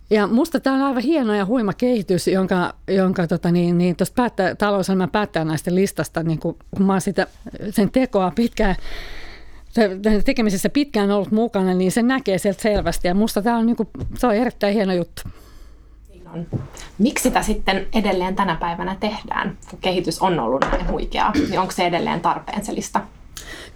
Ja 0.09 0.27
musta 0.27 0.59
tämä 0.59 0.75
on 0.75 0.81
aivan 0.81 1.03
hieno 1.03 1.36
ja 1.36 1.45
huima 1.45 1.74
kehitys, 1.74 2.27
jonka, 2.27 2.74
jonka 2.88 3.27
tota 3.27 3.51
niin, 3.51 3.77
niin 3.77 3.95
tuosta 3.95 4.13
päättä, 4.15 4.55
talouselämän 4.55 5.09
näistä 5.45 5.75
listasta, 5.75 6.24
niin 6.24 6.39
kun, 6.39 6.57
kun 6.75 6.86
mä 6.86 6.93
oon 6.93 7.01
sitä, 7.01 7.27
sen 7.69 7.91
tekoa 7.91 8.31
pitkään, 8.36 8.75
tekemisessä 10.25 10.69
pitkään 10.69 11.12
ollut 11.12 11.31
mukana, 11.31 11.74
niin 11.74 11.91
se 11.91 12.01
näkee 12.01 12.38
sieltä 12.38 12.62
selvästi. 12.62 13.07
Ja 13.07 13.13
musta 13.13 13.41
tämä 13.41 13.57
on, 13.57 13.65
niin 13.65 13.75
kuin, 13.75 13.89
se 14.17 14.27
on 14.27 14.36
erittäin 14.36 14.74
hieno 14.74 14.93
juttu. 14.93 15.21
Niin 16.09 16.27
on. 16.27 16.47
Miksi 16.97 17.24
sitä 17.24 17.41
sitten 17.41 17.88
edelleen 17.93 18.36
tänä 18.36 18.55
päivänä 18.55 18.95
tehdään, 19.00 19.57
kun 19.69 19.79
kehitys 19.79 20.21
on 20.21 20.39
ollut 20.39 20.65
näin 20.71 20.91
huikeaa? 20.91 21.31
Niin 21.31 21.59
onko 21.59 21.71
se 21.71 21.88
edelleen 21.88 22.21
tarpeen 22.21 22.65
se 22.65 22.75
lista? 22.75 23.01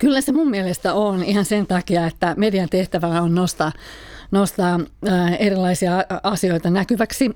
Kyllä 0.02 0.22
se 0.22 0.32
mun 0.32 0.50
mielestä 0.50 0.94
on 0.94 1.24
ihan 1.24 1.46
sen 1.46 1.68
takia, 1.68 2.08
että 2.08 2.34
median 2.38 2.70
tehtävänä 2.70 3.22
on 3.22 3.36
nostaa 3.36 3.72
nostaa 4.32 4.80
erilaisia 5.40 5.92
asioita 6.24 6.70
näkyväksi. 6.70 7.32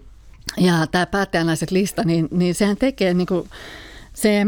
Ja 0.57 0.88
tämä 0.91 1.05
päättäjänaiset 1.05 1.72
lista, 1.72 2.03
niin, 2.03 2.27
niin 2.31 2.55
sehän 2.55 2.77
tekee 2.77 3.13
niin 3.13 3.27
kuin 3.27 3.50
se 4.13 4.45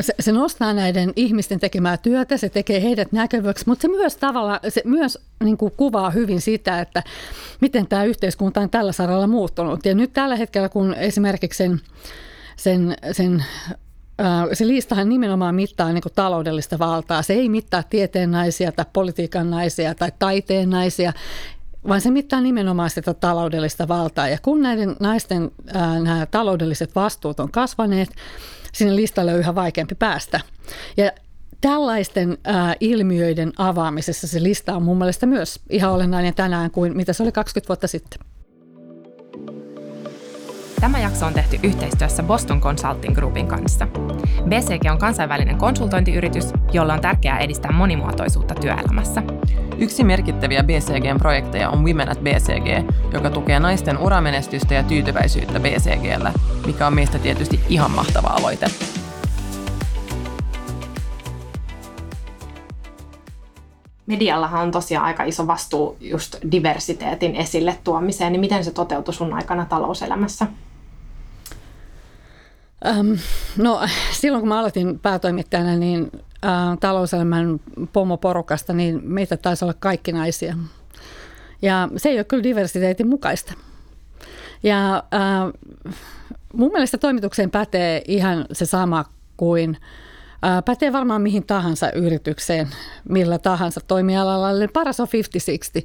se, 0.00 0.14
se 0.20 0.32
nostaa 0.32 0.72
näiden 0.72 1.12
ihmisten 1.16 1.60
tekemää 1.60 1.96
työtä, 1.96 2.36
se 2.36 2.48
tekee 2.48 2.82
heidät 2.82 3.12
näkyväksi, 3.12 3.64
mutta 3.66 3.82
se 3.82 3.88
myös 3.88 4.16
tavalla, 4.16 4.60
se 4.68 4.82
myös 4.84 5.18
niin 5.44 5.56
kuin 5.56 5.72
kuvaa 5.76 6.10
hyvin 6.10 6.40
sitä, 6.40 6.80
että 6.80 7.02
miten 7.60 7.86
tämä 7.86 8.04
yhteiskunta 8.04 8.60
on 8.60 8.70
tällä 8.70 8.92
saralla 8.92 9.26
muuttunut. 9.26 9.86
Ja 9.86 9.94
nyt 9.94 10.12
tällä 10.12 10.36
hetkellä, 10.36 10.68
kun 10.68 10.94
esimerkiksi 10.94 11.56
sen, 11.56 11.80
sen, 12.56 12.96
sen 13.12 13.44
se 14.52 14.66
listahan 14.66 15.08
nimenomaan 15.08 15.54
mittaa 15.54 15.92
niin 15.92 16.02
taloudellista 16.14 16.78
valtaa. 16.78 17.22
Se 17.22 17.32
ei 17.32 17.48
mittaa 17.48 17.82
tieteen 17.82 18.30
naisia 18.30 18.72
tai 18.72 18.84
politiikan 18.92 19.50
naisia 19.50 19.94
tai 19.94 20.12
taiteen 20.18 20.70
naisia, 20.70 21.12
vaan 21.88 22.00
se 22.00 22.10
mittaa 22.10 22.40
nimenomaan 22.40 22.90
sitä 22.90 23.14
taloudellista 23.14 23.88
valtaa. 23.88 24.28
Ja 24.28 24.38
kun 24.42 24.62
näiden 24.62 24.96
naisten 25.00 25.50
ää, 25.74 26.00
nämä 26.00 26.26
taloudelliset 26.26 26.94
vastuut 26.94 27.40
on 27.40 27.50
kasvaneet, 27.50 28.08
sinne 28.72 28.96
listalle 28.96 29.32
on 29.32 29.38
yhä 29.38 29.54
vaikeampi 29.54 29.94
päästä. 29.94 30.40
Ja 30.96 31.10
tällaisten 31.60 32.38
ää, 32.44 32.74
ilmiöiden 32.80 33.52
avaamisessa 33.56 34.26
se 34.26 34.42
lista 34.42 34.76
on 34.76 34.82
mun 34.82 34.98
mielestä 34.98 35.26
myös 35.26 35.60
ihan 35.70 35.92
olennainen 35.92 36.34
tänään 36.34 36.70
kuin 36.70 36.96
mitä 36.96 37.12
se 37.12 37.22
oli 37.22 37.32
20 37.32 37.68
vuotta 37.68 37.88
sitten. 37.88 38.33
Tämä 40.80 40.98
jakso 40.98 41.26
on 41.26 41.34
tehty 41.34 41.58
yhteistyössä 41.62 42.22
Boston 42.22 42.60
Consulting 42.60 43.14
Groupin 43.14 43.46
kanssa. 43.46 43.86
BCG 44.48 44.90
on 44.90 44.98
kansainvälinen 44.98 45.58
konsultointiyritys, 45.58 46.52
jolla 46.72 46.94
on 46.94 47.00
tärkeää 47.00 47.38
edistää 47.38 47.72
monimuotoisuutta 47.72 48.54
työelämässä. 48.54 49.22
Yksi 49.78 50.04
merkittäviä 50.04 50.62
BCGn 50.62 51.18
projekteja 51.18 51.70
on 51.70 51.84
Women 51.84 52.08
at 52.08 52.20
BCG, 52.20 52.90
joka 53.12 53.30
tukee 53.30 53.60
naisten 53.60 53.98
uramenestystä 53.98 54.74
ja 54.74 54.82
tyytyväisyyttä 54.82 55.60
BCGllä, 55.60 56.32
mikä 56.66 56.86
on 56.86 56.94
meistä 56.94 57.18
tietysti 57.18 57.60
ihan 57.68 57.90
mahtava 57.90 58.28
aloite. 58.28 58.66
Mediallahan 64.06 64.62
on 64.62 64.70
tosiaan 64.70 65.06
aika 65.06 65.24
iso 65.24 65.46
vastuu 65.46 65.96
just 66.00 66.36
diversiteetin 66.52 67.36
esille 67.36 67.78
tuomiseen, 67.84 68.32
niin 68.32 68.40
miten 68.40 68.64
se 68.64 68.70
toteutui 68.70 69.14
sun 69.14 69.32
aikana 69.32 69.64
talouselämässä? 69.64 70.46
Um, 72.98 73.18
no 73.56 73.80
silloin 74.12 74.42
kun 74.42 74.48
mä 74.48 74.58
aloitin 74.58 74.98
päätoimittajana 74.98 75.76
niin 75.76 76.10
äh, 76.44 76.78
talouselämän 76.80 77.60
pomoporukasta, 77.92 78.72
niin 78.72 79.00
meitä 79.04 79.36
taisi 79.36 79.64
olla 79.64 79.74
kaikki 79.74 80.12
naisia. 80.12 80.56
Ja 81.62 81.88
se 81.96 82.08
ei 82.08 82.18
ole 82.18 82.24
kyllä 82.24 82.42
diversiteetin 82.42 83.08
mukaista. 83.08 83.54
Ja 84.62 84.96
äh, 84.96 85.52
mun 86.52 86.72
mielestä 86.72 86.98
toimitukseen 86.98 87.50
pätee 87.50 88.02
ihan 88.08 88.46
se 88.52 88.66
sama 88.66 89.04
kuin 89.36 89.76
pätee 90.64 90.92
varmaan 90.92 91.22
mihin 91.22 91.46
tahansa 91.46 91.92
yritykseen, 91.92 92.68
millä 93.08 93.38
tahansa 93.38 93.80
toimialalla. 93.88 94.50
Eli 94.50 94.68
paras 94.68 95.00
on 95.00 95.08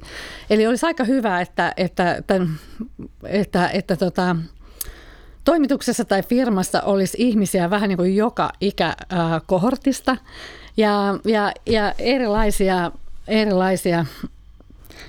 50-60. 0.02 0.06
Eli 0.50 0.66
olisi 0.66 0.86
aika 0.86 1.04
hyvä, 1.04 1.40
että, 1.40 1.72
että, 1.76 2.12
että, 2.14 2.40
että, 3.24 3.68
että 3.68 3.96
tota, 3.96 4.36
toimituksessa 5.44 6.04
tai 6.04 6.22
firmassa 6.22 6.82
olisi 6.82 7.16
ihmisiä 7.20 7.70
vähän 7.70 7.88
niin 7.88 7.96
kuin 7.96 8.16
joka 8.16 8.52
ikäkohortista 8.60 10.16
ja, 10.76 11.18
ja, 11.24 11.52
ja 11.66 11.94
erilaisia, 11.98 12.92
erilaisia 13.28 14.06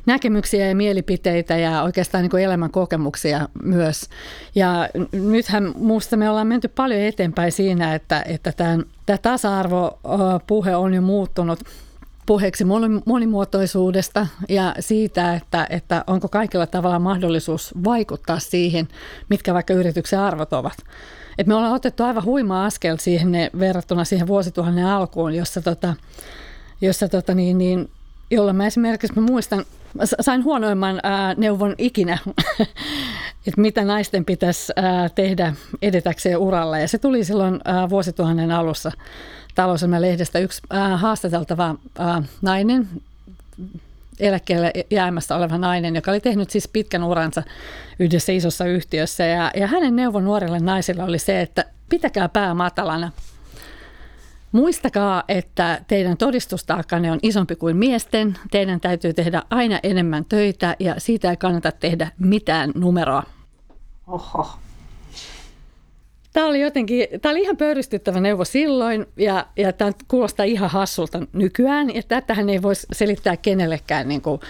näkemyksiä 0.05 0.67
ja 0.67 0.75
mielipiteitä 0.75 1.57
ja 1.57 1.83
oikeastaan 1.83 2.23
niin 2.23 2.43
elämän 2.43 2.71
kokemuksia 2.71 3.49
myös. 3.63 4.09
Ja 4.55 4.89
nythän 5.11 5.73
minusta 5.77 6.17
me 6.17 6.29
ollaan 6.29 6.47
menty 6.47 6.67
paljon 6.67 7.01
eteenpäin 7.01 7.51
siinä, 7.51 7.95
että, 7.95 8.23
että 8.27 8.51
tämä, 8.51 8.77
tämä 9.05 9.17
tasa-arvopuhe 9.17 10.75
on 10.75 10.93
jo 10.93 11.01
muuttunut 11.01 11.59
puheeksi 12.25 12.63
monimuotoisuudesta 13.05 14.27
ja 14.49 14.75
siitä, 14.79 15.33
että, 15.33 15.67
että 15.69 16.03
onko 16.07 16.27
kaikilla 16.27 16.67
tavalla 16.67 16.99
mahdollisuus 16.99 17.73
vaikuttaa 17.83 18.39
siihen, 18.39 18.87
mitkä 19.29 19.53
vaikka 19.53 19.73
yrityksen 19.73 20.19
arvot 20.19 20.53
ovat. 20.53 20.77
Et 21.37 21.47
me 21.47 21.55
ollaan 21.55 21.73
otettu 21.73 22.03
aivan 22.03 22.23
huima 22.23 22.65
askel 22.65 22.97
siihen 22.99 23.31
verrattuna 23.59 24.03
siihen 24.03 24.27
vuosituhannen 24.27 24.85
alkuun, 24.85 25.33
jossa, 25.33 25.61
tota, 25.61 25.95
jossa 26.81 27.09
tota 27.09 27.33
niin, 27.33 27.57
niin, 27.57 27.89
jolla 28.31 28.53
mä 28.53 28.67
esimerkiksi 28.67 29.19
mä 29.19 29.25
muistan, 29.25 29.65
sain 30.21 30.43
huonoimman 30.43 30.99
ää, 31.03 31.33
neuvon 31.37 31.75
ikinä, 31.77 32.17
että 33.47 33.61
mitä 33.61 33.85
naisten 33.85 34.25
pitäisi 34.25 34.73
ää, 34.75 35.09
tehdä 35.09 35.53
edetäkseen 35.81 36.37
uralla. 36.37 36.79
Ja 36.79 36.87
se 36.87 36.97
tuli 36.97 37.23
silloin 37.23 37.59
ää, 37.65 37.89
vuosituhannen 37.89 38.51
alussa 38.51 38.91
talouselämä-lehdestä 39.55 40.39
yksi 40.39 40.61
äh, 40.73 41.01
haastateltava 41.01 41.75
äh, 41.99 42.23
nainen, 42.41 42.87
eläkkeelle 44.19 44.73
jäämässä 44.89 45.35
oleva 45.35 45.57
nainen, 45.57 45.95
joka 45.95 46.11
oli 46.11 46.19
tehnyt 46.19 46.49
siis 46.49 46.67
pitkän 46.67 47.03
uransa 47.03 47.43
yhdessä 47.99 48.31
isossa 48.31 48.65
yhtiössä. 48.65 49.25
Ja, 49.25 49.51
ja 49.55 49.67
hänen 49.67 49.95
neuvon 49.95 50.23
nuorille 50.23 50.59
naisille 50.59 51.03
oli 51.03 51.19
se, 51.19 51.41
että 51.41 51.65
pitäkää 51.89 52.29
pää 52.29 52.53
matalana. 52.53 53.11
Muistakaa, 54.51 55.23
että 55.27 55.81
teidän 55.87 56.17
todistustaakkanne 56.17 57.11
on 57.11 57.19
isompi 57.23 57.55
kuin 57.55 57.77
miesten. 57.77 58.37
Teidän 58.51 58.81
täytyy 58.81 59.13
tehdä 59.13 59.41
aina 59.49 59.79
enemmän 59.83 60.25
töitä 60.25 60.75
ja 60.79 60.95
siitä 60.97 61.29
ei 61.29 61.37
kannata 61.37 61.71
tehdä 61.71 62.11
mitään 62.19 62.71
numeroa. 62.75 63.23
Oho, 64.07 64.47
Tämä 66.33 66.47
oli 66.47 66.61
jotenkin, 66.61 67.07
tämä 67.21 67.31
oli 67.31 67.41
ihan 67.41 67.57
pöyristyttävä 67.57 68.19
neuvo 68.19 68.45
silloin 68.45 69.05
ja, 69.17 69.45
ja 69.57 69.73
tämä 69.73 69.91
kuulostaa 70.07 70.43
ihan 70.43 70.69
hassulta 70.69 71.19
nykyään. 71.33 71.95
Ja 71.95 72.03
tätähän 72.03 72.49
ei 72.49 72.61
voisi 72.61 72.87
selittää 72.91 73.37
kenellekään 73.37 74.07
niin 74.07 74.21
kuin 74.21 74.41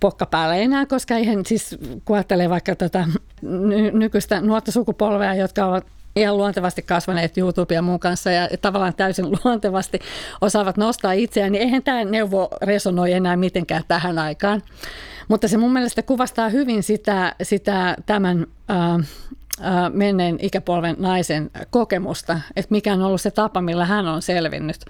pokka 0.00 0.26
päällä 0.26 0.56
enää, 0.56 0.86
koska 0.86 1.16
eihän 1.16 1.46
siis, 1.46 1.76
kun 2.04 2.16
ajattelee 2.16 2.50
vaikka 2.50 2.76
tätä 2.76 3.06
ny- 3.42 3.90
nykyistä 3.90 4.40
nuorta 4.40 4.72
sukupolvea, 4.72 5.34
jotka 5.34 5.66
ovat 5.66 5.86
ihan 6.16 6.36
luontevasti 6.36 6.82
kasvaneet 6.82 7.38
YouTube 7.38 7.74
ja 7.74 7.82
muun 7.82 8.00
kanssa 8.00 8.30
ja 8.30 8.48
tavallaan 8.60 8.94
täysin 8.94 9.26
luontevasti 9.44 9.98
osaavat 10.40 10.76
nostaa 10.76 11.12
itseään, 11.12 11.52
niin 11.52 11.62
eihän 11.62 11.82
tämä 11.82 12.04
neuvo 12.04 12.48
resonoi 12.62 13.12
enää 13.12 13.36
mitenkään 13.36 13.82
tähän 13.88 14.18
aikaan. 14.18 14.62
Mutta 15.28 15.48
se 15.48 15.56
mun 15.56 15.72
mielestä 15.72 16.02
kuvastaa 16.02 16.48
hyvin 16.48 16.82
sitä, 16.82 17.34
sitä 17.42 17.96
tämän 18.06 18.46
äh, 18.70 19.06
menneen 19.92 20.36
ikäpolven 20.40 20.96
naisen 20.98 21.50
kokemusta, 21.70 22.40
että 22.56 22.74
mikä 22.74 22.92
on 22.92 23.02
ollut 23.02 23.20
se 23.20 23.30
tapa, 23.30 23.60
millä 23.60 23.84
hän 23.84 24.08
on 24.08 24.22
selvinnyt. 24.22 24.84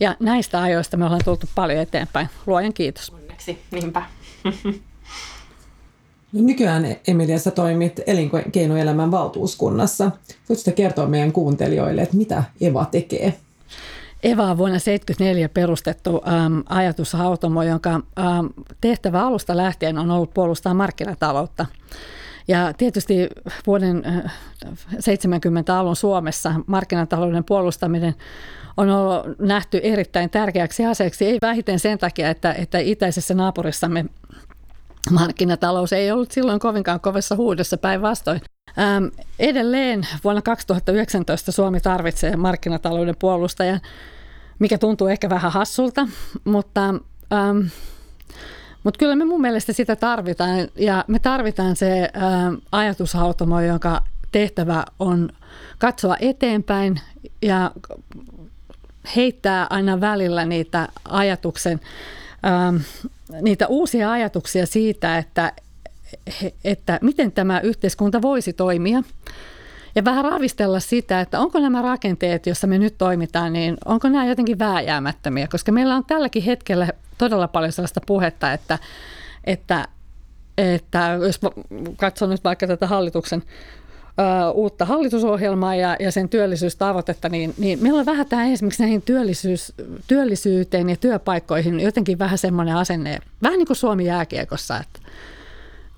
Ja 0.00 0.16
näistä 0.20 0.62
ajoista 0.62 0.96
me 0.96 1.04
ollaan 1.04 1.24
tultu 1.24 1.46
paljon 1.54 1.80
eteenpäin. 1.80 2.28
Luojan 2.46 2.72
kiitos. 2.72 3.10
Onneksi, 3.10 3.62
niinpä. 3.70 4.02
Nykyään 6.42 6.96
Emilia, 7.08 7.38
sä 7.38 7.50
toimit 7.50 8.00
elinkeinoelämän 8.06 9.10
valtuuskunnassa. 9.10 10.10
Voitko 10.48 10.70
kertoa 10.74 11.06
meidän 11.06 11.32
kuuntelijoille, 11.32 12.02
että 12.02 12.16
mitä 12.16 12.44
EVA 12.60 12.84
tekee? 12.84 13.34
EVA 14.22 14.50
on 14.50 14.58
vuonna 14.58 14.78
1974 14.78 15.48
perustettu 15.48 16.22
äm, 16.28 16.62
ajatushautomo, 16.68 17.62
jonka 17.62 17.90
äm, 17.94 18.02
tehtävä 18.80 19.26
alusta 19.26 19.56
lähtien 19.56 19.98
on 19.98 20.10
ollut 20.10 20.34
puolustaa 20.34 20.74
markkinataloutta. 20.74 21.66
Ja 22.48 22.72
tietysti 22.72 23.28
vuoden 23.66 24.04
70-alun 24.94 25.96
Suomessa 25.96 26.54
markkinatalouden 26.66 27.44
puolustaminen 27.44 28.14
on 28.76 28.90
ollut 28.90 29.38
nähty 29.38 29.80
erittäin 29.82 30.30
tärkeäksi 30.30 30.86
aseeksi, 30.86 31.26
ei 31.26 31.38
vähiten 31.42 31.78
sen 31.78 31.98
takia, 31.98 32.30
että, 32.30 32.52
että 32.52 32.78
itäisessä 32.78 33.34
naapurissamme 33.34 34.04
markkinatalous 35.10 35.92
ei 35.92 36.10
ollut 36.10 36.32
silloin 36.32 36.60
kovinkaan 36.60 37.00
kovassa 37.00 37.36
huudossa 37.36 37.76
päinvastoin. 37.76 38.40
Ähm, 38.78 39.04
edelleen 39.38 40.06
vuonna 40.24 40.42
2019 40.42 41.52
Suomi 41.52 41.80
tarvitsee 41.80 42.36
markkinatalouden 42.36 43.16
puolustajan, 43.18 43.80
mikä 44.58 44.78
tuntuu 44.78 45.06
ehkä 45.06 45.30
vähän 45.30 45.52
hassulta, 45.52 46.08
mutta, 46.44 46.88
ähm, 47.32 47.58
mutta 48.84 48.98
kyllä 48.98 49.16
me 49.16 49.24
mun 49.24 49.40
mielestä 49.40 49.72
sitä 49.72 49.96
tarvitaan 49.96 50.68
ja 50.76 51.04
me 51.08 51.18
tarvitaan 51.18 51.76
se 51.76 52.10
ähm, 52.16 52.54
ajatushautomo, 52.72 53.60
jonka 53.60 54.02
tehtävä 54.32 54.84
on 54.98 55.30
katsoa 55.78 56.16
eteenpäin 56.20 57.00
ja 57.42 57.70
heittää 59.16 59.66
aina 59.70 60.00
välillä 60.00 60.44
niitä 60.44 60.88
ajatuksen, 61.04 61.80
ähm, 62.46 62.76
niitä 63.42 63.66
uusia 63.66 64.10
ajatuksia 64.10 64.66
siitä, 64.66 65.18
että, 65.18 65.52
että 66.64 66.98
miten 67.02 67.32
tämä 67.32 67.60
yhteiskunta 67.60 68.22
voisi 68.22 68.52
toimia. 68.52 69.02
Ja 69.94 70.04
vähän 70.04 70.24
ravistella 70.24 70.80
sitä, 70.80 71.20
että 71.20 71.40
onko 71.40 71.60
nämä 71.60 71.82
rakenteet, 71.82 72.46
joissa 72.46 72.66
me 72.66 72.78
nyt 72.78 72.98
toimitaan, 72.98 73.52
niin 73.52 73.76
onko 73.84 74.08
nämä 74.08 74.26
jotenkin 74.26 74.58
vääjäämättömiä. 74.58 75.48
Koska 75.50 75.72
meillä 75.72 75.96
on 75.96 76.04
tälläkin 76.04 76.42
hetkellä 76.42 76.88
todella 77.18 77.48
paljon 77.48 77.72
sellaista 77.72 78.00
puhetta, 78.06 78.52
että, 78.52 78.78
että, 79.44 79.88
että 80.58 81.18
jos 81.22 81.40
katsoo 81.96 82.28
nyt 82.28 82.44
vaikka 82.44 82.66
tätä 82.66 82.86
hallituksen 82.86 83.42
uutta 84.54 84.84
hallitusohjelmaa 84.84 85.74
ja, 85.74 85.96
ja 86.00 86.12
sen 86.12 86.28
työllisyystavoitetta, 86.28 87.28
niin, 87.28 87.54
niin 87.58 87.82
meillä 87.82 88.00
on 88.00 88.06
vähän 88.06 88.26
tämä 88.26 88.46
esimerkiksi 88.46 88.82
näihin 88.82 89.02
työllisyys, 89.02 89.72
työllisyyteen 90.06 90.90
ja 90.90 90.96
työpaikkoihin 90.96 91.80
jotenkin 91.80 92.18
vähän 92.18 92.38
semmoinen 92.38 92.76
asenne, 92.76 93.18
vähän 93.42 93.58
niin 93.58 93.66
kuin 93.66 93.76
Suomi 93.76 94.04
jääkiekossa, 94.04 94.80
että 94.80 95.00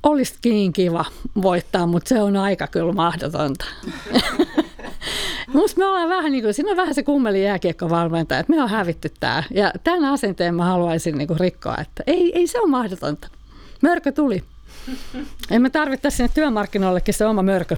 olisikin 0.02 0.72
kiva 0.72 1.04
voittaa, 1.42 1.86
mutta 1.86 2.08
se 2.08 2.22
on 2.22 2.36
aika 2.36 2.66
kyllä 2.66 2.92
mahdotonta. 2.92 3.64
Musta 5.54 5.78
me 5.78 5.86
ollaan 5.86 6.08
vähän 6.08 6.32
niin 6.32 6.44
kuin, 6.44 6.54
siinä 6.54 6.70
on 6.70 6.76
vähän 6.76 6.94
se 6.94 7.02
kummeli 7.02 7.44
jääkiekkovalmentaja, 7.44 8.40
että 8.40 8.52
me 8.52 8.62
on 8.62 8.70
hävitty 8.70 9.12
tämä. 9.20 9.42
Ja 9.50 9.72
tämän 9.84 10.04
asenteen 10.04 10.54
mä 10.54 10.64
haluaisin 10.64 11.18
niin 11.18 11.28
kuin 11.28 11.40
rikkoa, 11.40 11.76
että 11.80 12.02
ei, 12.06 12.32
ei 12.38 12.46
se 12.46 12.60
ole 12.60 12.70
mahdotonta. 12.70 13.28
Mörkö 13.82 14.12
tuli. 14.12 14.42
Emme 15.50 15.70
tarvitse 15.70 16.10
sinne 16.10 16.30
työmarkkinoillekin 16.34 17.14
se 17.14 17.26
oma 17.26 17.42
mörkö. 17.42 17.76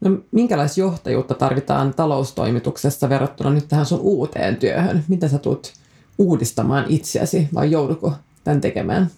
No, 0.00 0.10
minkälaista 0.30 0.80
johtajuutta 0.80 1.34
tarvitaan 1.34 1.94
taloustoimituksessa 1.94 3.08
verrattuna 3.08 3.50
nyt 3.50 3.68
tähän 3.68 3.86
sun 3.86 4.00
uuteen 4.00 4.56
työhön? 4.56 5.04
Miten 5.08 5.28
sä 5.28 5.38
tulet 5.38 5.72
uudistamaan 6.18 6.84
itseäsi 6.88 7.48
vai 7.54 7.70
jouduko 7.70 8.12
tämän 8.44 8.60
tekemään? 8.60 9.10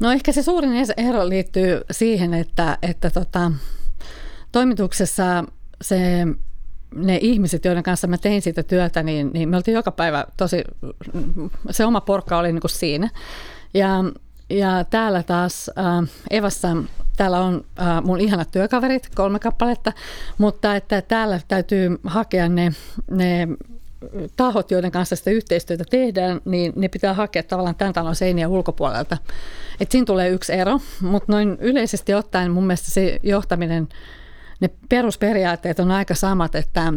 No 0.00 0.12
ehkä 0.12 0.32
se 0.32 0.42
suurin 0.42 0.72
ero 0.96 1.28
liittyy 1.28 1.80
siihen, 1.90 2.34
että, 2.34 2.78
että 2.82 3.10
tota, 3.10 3.52
toimituksessa 4.52 5.44
se, 5.82 6.26
ne 6.94 7.18
ihmiset, 7.20 7.64
joiden 7.64 7.82
kanssa 7.82 8.06
mä 8.06 8.18
tein 8.18 8.42
sitä 8.42 8.62
työtä, 8.62 9.02
niin, 9.02 9.30
niin 9.32 9.48
me 9.48 9.56
oltiin 9.56 9.74
joka 9.74 9.90
päivä 9.90 10.26
tosi, 10.36 10.64
se 11.70 11.84
oma 11.84 12.00
porkka 12.00 12.38
oli 12.38 12.52
niin 12.52 12.60
kuin 12.60 12.70
siinä. 12.70 13.10
Ja 13.74 14.04
ja 14.52 14.84
täällä 14.90 15.22
taas 15.22 15.70
äh, 15.78 16.10
Evassa, 16.30 16.76
täällä 17.16 17.40
on 17.40 17.64
äh, 17.80 18.02
mun 18.02 18.20
ihanat 18.20 18.50
työkaverit, 18.50 19.08
kolme 19.14 19.38
kappaletta, 19.38 19.92
mutta 20.38 20.76
että 20.76 21.02
täällä 21.02 21.40
täytyy 21.48 21.98
hakea 22.04 22.48
ne, 22.48 22.72
ne 23.10 23.48
tahot, 24.36 24.70
joiden 24.70 24.90
kanssa 24.90 25.16
sitä 25.16 25.30
yhteistyötä 25.30 25.84
tehdään, 25.90 26.40
niin 26.44 26.72
ne 26.76 26.88
pitää 26.88 27.14
hakea 27.14 27.42
tavallaan 27.42 27.74
tämän 27.74 27.92
talon 27.92 28.16
seinien 28.16 28.48
ulkopuolelta. 28.48 29.16
Et 29.80 29.90
siinä 29.90 30.04
tulee 30.04 30.28
yksi 30.28 30.52
ero, 30.52 30.80
mutta 31.00 31.32
noin 31.32 31.56
yleisesti 31.60 32.14
ottaen 32.14 32.50
mun 32.50 32.66
mielestä 32.66 32.90
se 32.90 33.18
johtaminen, 33.22 33.88
ne 34.60 34.70
perusperiaatteet 34.88 35.80
on 35.80 35.90
aika 35.90 36.14
samat, 36.14 36.54
että, 36.54 36.92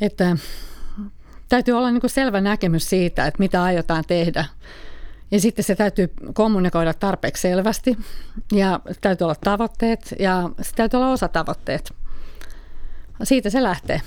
että 0.00 0.36
täytyy 1.48 1.74
olla 1.74 1.90
niin 1.90 2.02
selvä 2.06 2.40
näkemys 2.40 2.90
siitä, 2.90 3.26
että 3.26 3.38
mitä 3.38 3.62
aiotaan 3.62 4.04
tehdä. 4.06 4.44
Ja 5.32 5.40
sitten 5.40 5.64
se 5.64 5.74
täytyy 5.74 6.12
kommunikoida 6.34 6.94
tarpeeksi 6.94 7.40
selvästi 7.40 7.98
ja 8.52 8.80
täytyy 9.00 9.24
olla 9.24 9.34
tavoitteet 9.44 10.14
ja 10.18 10.50
se 10.60 10.74
täytyy 10.74 10.96
olla 10.96 11.12
osatavoitteet. 11.12 11.94
Siitä 13.22 13.50
se 13.50 13.62
lähtee. 13.62 14.00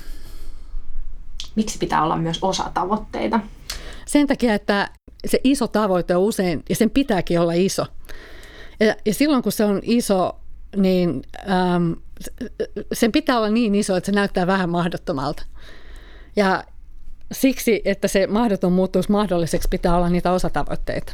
Miksi 1.54 1.78
pitää 1.78 2.04
olla 2.04 2.16
myös 2.16 2.38
osatavoitteita? 2.42 3.40
Sen 4.06 4.26
takia, 4.26 4.54
että 4.54 4.90
se 5.26 5.40
iso 5.44 5.68
tavoite 5.68 6.16
on 6.16 6.22
usein, 6.22 6.62
ja 6.68 6.76
sen 6.76 6.90
pitääkin 6.90 7.40
olla 7.40 7.52
iso. 7.52 7.86
Ja, 8.80 8.94
ja 9.06 9.14
silloin 9.14 9.42
kun 9.42 9.52
se 9.52 9.64
on 9.64 9.80
iso, 9.82 10.40
niin 10.76 11.22
äm, 11.50 11.96
sen 12.92 13.12
pitää 13.12 13.36
olla 13.36 13.48
niin 13.48 13.74
iso, 13.74 13.96
että 13.96 14.06
se 14.06 14.12
näyttää 14.12 14.46
vähän 14.46 14.70
mahdottomalta. 14.70 15.42
Ja, 16.36 16.64
siksi, 17.32 17.82
että 17.84 18.08
se 18.08 18.26
mahdoton 18.26 18.72
muuttuisi 18.72 19.12
mahdolliseksi, 19.12 19.68
pitää 19.68 19.96
olla 19.96 20.08
niitä 20.08 20.32
osatavoitteita. 20.32 21.12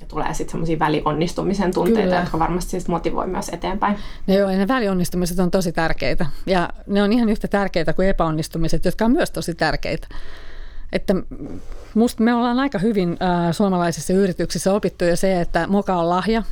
Ja 0.00 0.06
tulee 0.08 0.34
sitten 0.34 0.50
semmoisia 0.50 0.78
välionnistumisen 0.78 1.74
tunteita, 1.74 2.02
Kyllä. 2.02 2.20
jotka 2.20 2.38
varmasti 2.38 2.70
siis 2.70 2.88
motivoi 2.88 3.26
myös 3.26 3.48
eteenpäin. 3.48 3.96
No 4.26 4.34
joo, 4.34 4.50
ja 4.50 4.58
ne 4.58 4.68
välionnistumiset 4.68 5.38
on 5.38 5.50
tosi 5.50 5.72
tärkeitä. 5.72 6.26
Ja 6.46 6.68
ne 6.86 7.02
on 7.02 7.12
ihan 7.12 7.28
yhtä 7.28 7.48
tärkeitä 7.48 7.92
kuin 7.92 8.08
epäonnistumiset, 8.08 8.84
jotka 8.84 9.04
on 9.04 9.12
myös 9.12 9.30
tosi 9.30 9.54
tärkeitä. 9.54 10.08
Että 10.92 11.14
musta 11.94 12.22
me 12.22 12.34
ollaan 12.34 12.60
aika 12.60 12.78
hyvin 12.78 13.08
äh, 13.22 13.52
suomalaisissa 13.52 14.12
yrityksissä 14.12 14.72
opittu 14.72 15.04
jo 15.04 15.16
se, 15.16 15.40
että 15.40 15.66
moka 15.66 15.96
on 15.96 16.08
lahja. 16.08 16.42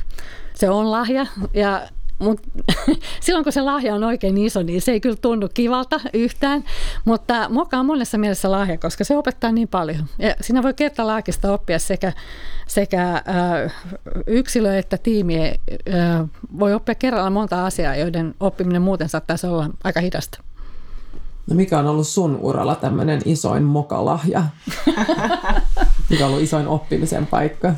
Se 0.53 0.69
on 0.69 0.91
lahja 0.91 1.25
ja 1.53 1.81
mutta 2.21 2.49
silloin 3.23 3.43
kun 3.43 3.53
se 3.53 3.61
lahja 3.61 3.95
on 3.95 4.03
oikein 4.03 4.37
iso, 4.37 4.63
niin 4.63 4.81
se 4.81 4.91
ei 4.91 4.99
kyllä 4.99 5.15
tunnu 5.15 5.47
kivalta 5.53 5.99
yhtään. 6.13 6.63
Mutta 7.05 7.49
moka 7.49 7.77
on 7.77 7.85
monessa 7.85 8.17
mielessä 8.17 8.51
lahja, 8.51 8.77
koska 8.77 9.03
se 9.03 9.17
opettaa 9.17 9.51
niin 9.51 9.67
paljon. 9.67 10.05
Ja 10.19 10.35
siinä 10.41 10.63
voi 10.63 10.73
kertalaakista 10.73 11.53
oppia 11.53 11.79
sekä, 11.79 12.13
sekä 12.67 13.13
äh, 13.13 13.23
yksilö 14.27 14.77
että 14.77 14.97
tiimi 14.97 15.39
äh, 15.43 16.29
voi 16.59 16.73
oppia 16.73 16.95
kerralla 16.95 17.29
monta 17.29 17.65
asiaa, 17.65 17.95
joiden 17.95 18.35
oppiminen 18.39 18.81
muuten 18.81 19.09
saattaisi 19.09 19.47
olla 19.47 19.69
aika 19.83 19.99
hidasta. 19.99 20.43
No 21.47 21.55
mikä 21.55 21.79
on 21.79 21.87
ollut 21.87 22.07
sun 22.07 22.39
uralla 22.41 22.75
tämmöinen 22.75 23.21
isoin 23.25 23.63
mokalahja? 23.63 24.43
mikä 26.09 26.25
on 26.25 26.31
ollut 26.31 26.43
isoin 26.43 26.67
oppimisen 26.67 27.27
paikka? 27.27 27.73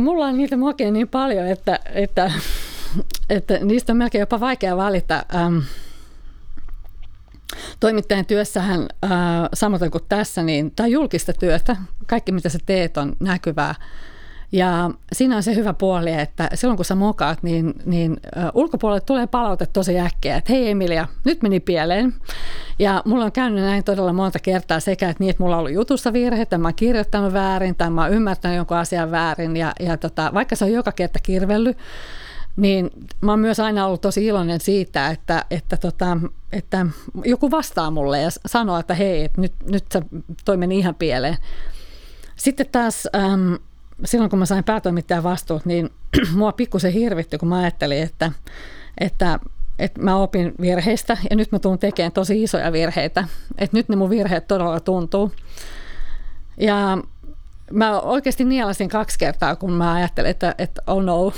Mulla 0.00 0.26
on 0.26 0.36
niitä 0.36 0.56
mokia 0.56 0.90
niin 0.90 1.08
paljon, 1.08 1.46
että, 1.46 1.78
että 1.94 2.32
että 3.30 3.58
niistä 3.62 3.92
on 3.92 3.96
melkein 3.96 4.20
jopa 4.20 4.40
vaikea 4.40 4.76
valita. 4.76 5.24
Ähm, 5.34 5.58
toimittajan 7.80 8.26
työssähän, 8.26 8.86
äh, 9.04 9.10
samoin 9.54 9.90
kuin 9.90 10.04
tässä, 10.08 10.42
niin 10.42 10.70
tämä 10.76 10.86
julkista 10.86 11.32
työtä. 11.32 11.76
Kaikki, 12.06 12.32
mitä 12.32 12.48
sä 12.48 12.58
teet, 12.66 12.96
on 12.96 13.16
näkyvää. 13.20 13.74
Ja 14.52 14.90
siinä 15.12 15.36
on 15.36 15.42
se 15.42 15.54
hyvä 15.54 15.74
puoli, 15.74 16.12
että 16.12 16.48
silloin 16.54 16.76
kun 16.76 16.84
sä 16.84 16.94
mokaat, 16.94 17.42
niin, 17.42 17.74
niin 17.84 18.12
uh, 18.12 18.62
ulkopuolelle 18.62 19.00
tulee 19.00 19.26
palaute 19.26 19.66
tosi 19.66 20.00
äkkiä, 20.00 20.36
että 20.36 20.52
hei 20.52 20.70
Emilia, 20.70 21.08
nyt 21.24 21.42
meni 21.42 21.60
pieleen. 21.60 22.14
Ja 22.78 23.02
mulla 23.04 23.24
on 23.24 23.32
käynyt 23.32 23.64
näin 23.64 23.84
todella 23.84 24.12
monta 24.12 24.38
kertaa 24.38 24.80
sekä, 24.80 25.08
että 25.08 25.24
niin, 25.24 25.30
että 25.30 25.42
mulla 25.42 25.56
on 25.56 25.60
ollut 25.60 25.72
jutussa 25.72 26.12
virhe, 26.12 26.42
että 26.42 26.58
mä 26.58 26.68
oon 26.68 26.74
kirjoittanut 26.74 27.32
väärin 27.32 27.74
tai 27.74 27.90
mä 27.90 28.02
oon 28.02 28.12
ymmärtänyt 28.12 28.56
jonkun 28.56 28.76
asian 28.76 29.10
väärin. 29.10 29.56
Ja, 29.56 29.72
ja 29.80 29.96
tota, 29.96 30.30
vaikka 30.34 30.56
se 30.56 30.64
on 30.64 30.72
joka 30.72 30.92
kerta 30.92 31.18
kirvellyt, 31.22 31.78
niin 32.58 32.90
mä 33.20 33.32
oon 33.32 33.40
myös 33.40 33.60
aina 33.60 33.86
ollut 33.86 34.00
tosi 34.00 34.26
iloinen 34.26 34.60
siitä, 34.60 35.08
että, 35.08 35.44
että, 35.50 35.76
tota, 35.76 36.18
että 36.52 36.86
joku 37.24 37.50
vastaa 37.50 37.90
mulle 37.90 38.20
ja 38.20 38.28
sanoo, 38.46 38.78
että 38.78 38.94
hei, 38.94 39.24
että 39.24 39.40
nyt, 39.40 39.52
nyt 39.70 39.84
se 39.92 40.02
toi 40.44 40.56
meni 40.56 40.78
ihan 40.78 40.94
pieleen. 40.94 41.36
Sitten 42.36 42.66
taas 42.72 43.08
äm, 43.16 43.58
silloin, 44.04 44.30
kun 44.30 44.38
mä 44.38 44.46
sain 44.46 44.64
päätoimittajan 44.64 45.22
vastuut, 45.22 45.64
niin 45.64 45.90
mua 46.36 46.52
pikkusen 46.52 46.92
hirvitti, 46.92 47.38
kun 47.38 47.48
mä 47.48 47.58
ajattelin, 47.58 48.02
että, 48.02 48.32
että, 49.00 49.38
että 49.78 50.02
mä 50.02 50.16
opin 50.16 50.54
virheistä 50.60 51.16
ja 51.30 51.36
nyt 51.36 51.52
mä 51.52 51.58
tuun 51.58 51.78
tekemään 51.78 52.12
tosi 52.12 52.42
isoja 52.42 52.72
virheitä. 52.72 53.24
Että 53.58 53.76
nyt 53.76 53.88
ne 53.88 53.96
mun 53.96 54.10
virheet 54.10 54.48
todella 54.48 54.80
tuntuu. 54.80 55.32
Ja 56.60 56.98
mä 57.72 58.00
oikeasti 58.00 58.44
nielasin 58.44 58.88
kaksi 58.88 59.18
kertaa, 59.18 59.56
kun 59.56 59.72
mä 59.72 59.94
ajattelin, 59.94 60.30
että, 60.30 60.54
että 60.58 60.82
oh 60.86 61.02
no. 61.02 61.32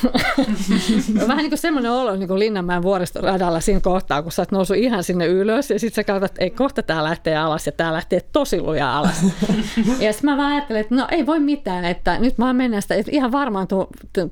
Vähän 1.29 1.37
niin 1.37 1.51
kuin 1.51 1.59
semmoinen 1.59 1.93
olo 1.93 2.17
niin 2.17 2.29
kuin 2.29 2.39
Linnanmäen 2.39 2.83
vuoristoradalla 2.83 3.61
siinä 3.61 3.81
kohtaa, 3.81 4.23
kun 4.23 4.33
sä 4.33 4.43
oot 4.43 4.53
noussut 4.53 4.77
ihan 4.77 5.05
sinne 5.05 5.27
ylös 5.27 5.71
ja 5.71 5.79
sitten 5.79 5.95
sä 5.95 6.05
katsot, 6.05 6.31
että 6.31 6.45
ei 6.45 6.51
kohta 6.51 6.83
tää 6.83 7.05
lähtee 7.05 7.37
alas 7.37 7.67
ja 7.67 7.73
tää 7.73 7.93
lähtee 7.93 8.21
tosi 8.21 8.61
luja 8.61 8.99
alas. 8.99 9.23
ja 10.01 10.13
sitten 10.13 10.31
mä 10.31 10.37
vaan 10.37 10.53
ajattelin, 10.53 10.81
että 10.81 10.95
no 10.95 11.07
ei 11.11 11.27
voi 11.27 11.41
mitään, 11.41 11.85
että 11.85 12.19
nyt 12.19 12.39
mä 12.39 12.53
mennä 12.53 12.81
sitä, 12.81 12.95
että 12.95 13.13
ihan 13.15 13.33
varmaan 13.33 13.69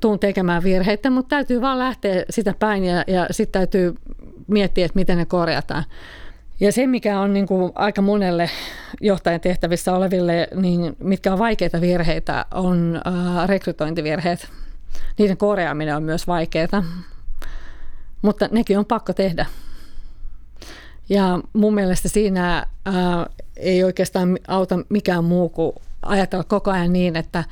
tuun 0.01 0.19
tekemään 0.19 0.63
virheitä, 0.63 1.09
mutta 1.09 1.35
täytyy 1.35 1.61
vaan 1.61 1.79
lähteä 1.79 2.25
sitä 2.29 2.53
päin 2.59 2.83
ja, 2.83 3.03
ja 3.07 3.27
sitten 3.31 3.59
täytyy 3.59 3.95
miettiä, 4.47 4.85
että 4.85 4.99
miten 4.99 5.17
ne 5.17 5.25
korjataan. 5.25 5.83
Ja 6.59 6.71
se, 6.71 6.87
mikä 6.87 7.19
on 7.19 7.33
niin 7.33 7.47
kuin 7.47 7.71
aika 7.75 8.01
monelle 8.01 8.49
johtajan 9.01 9.41
tehtävissä 9.41 9.93
oleville, 9.93 10.47
niin 10.55 10.95
mitkä 11.03 11.33
on 11.33 11.39
vaikeita 11.39 11.81
virheitä, 11.81 12.45
on 12.53 13.01
äh, 13.07 13.47
rekrytointivirheet. 13.47 14.49
Niiden 15.17 15.37
korjaaminen 15.37 15.95
on 15.95 16.03
myös 16.03 16.27
vaikeaa, 16.27 16.83
mutta 18.21 18.49
nekin 18.51 18.79
on 18.79 18.85
pakko 18.85 19.13
tehdä. 19.13 19.45
Ja 21.09 21.39
mun 21.53 21.73
mielestä 21.73 22.09
siinä 22.09 22.57
äh, 22.57 22.95
ei 23.57 23.83
oikeastaan 23.83 24.37
auta 24.47 24.79
mikään 24.89 25.23
muu 25.23 25.49
kuin 25.49 25.71
ajatella 26.01 26.43
koko 26.43 26.71
ajan 26.71 26.93
niin, 26.93 27.15
että, 27.15 27.43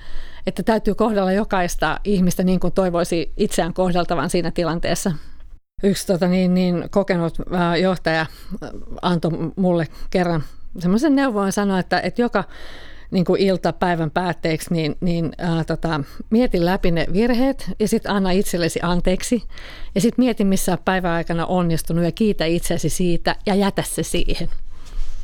että 0.47 0.63
täytyy 0.63 0.95
kohdella 0.95 1.31
jokaista 1.31 1.99
ihmistä 2.03 2.43
niin 2.43 2.59
kuin 2.59 2.73
toivoisi 2.73 3.31
itseään 3.37 3.73
kohdeltavan 3.73 4.29
siinä 4.29 4.51
tilanteessa– 4.51 5.11
yksi 5.83 6.07
tota, 6.07 6.27
niin, 6.27 6.53
niin, 6.53 6.85
kokenut 6.89 7.33
äh, 7.53 7.79
johtaja 7.79 8.21
äh, 8.21 8.27
antoi 9.01 9.31
mulle 9.55 9.87
kerran 10.09 10.43
semmoisen 10.79 11.15
neuvon 11.15 11.51
sanoa, 11.51 11.79
että, 11.79 11.99
että 11.99 12.21
joka 12.21 12.43
niin 13.11 13.25
kuin 13.25 13.41
ilta 13.41 13.73
päivän 13.73 14.11
päätteeksi, 14.11 14.73
niin, 14.73 14.95
niin 15.01 15.33
ää, 15.37 15.59
äh, 15.59 15.65
tota, 15.65 16.01
mieti 16.29 16.65
läpi 16.65 16.91
ne 16.91 17.05
virheet 17.13 17.71
ja 17.79 17.87
sitten 17.87 18.11
anna 18.11 18.31
itsellesi 18.31 18.79
anteeksi. 18.83 19.43
Ja 19.95 20.01
sitten 20.01 20.25
mieti, 20.25 20.43
missä 20.43 20.77
päivän 20.85 21.11
aikana 21.11 21.45
onnistunut 21.45 22.03
ja 22.03 22.11
kiitä 22.11 22.45
itsesi 22.45 22.89
siitä 22.89 23.35
ja 23.45 23.55
jätä 23.55 23.83
se 23.85 24.03
siihen. 24.03 24.49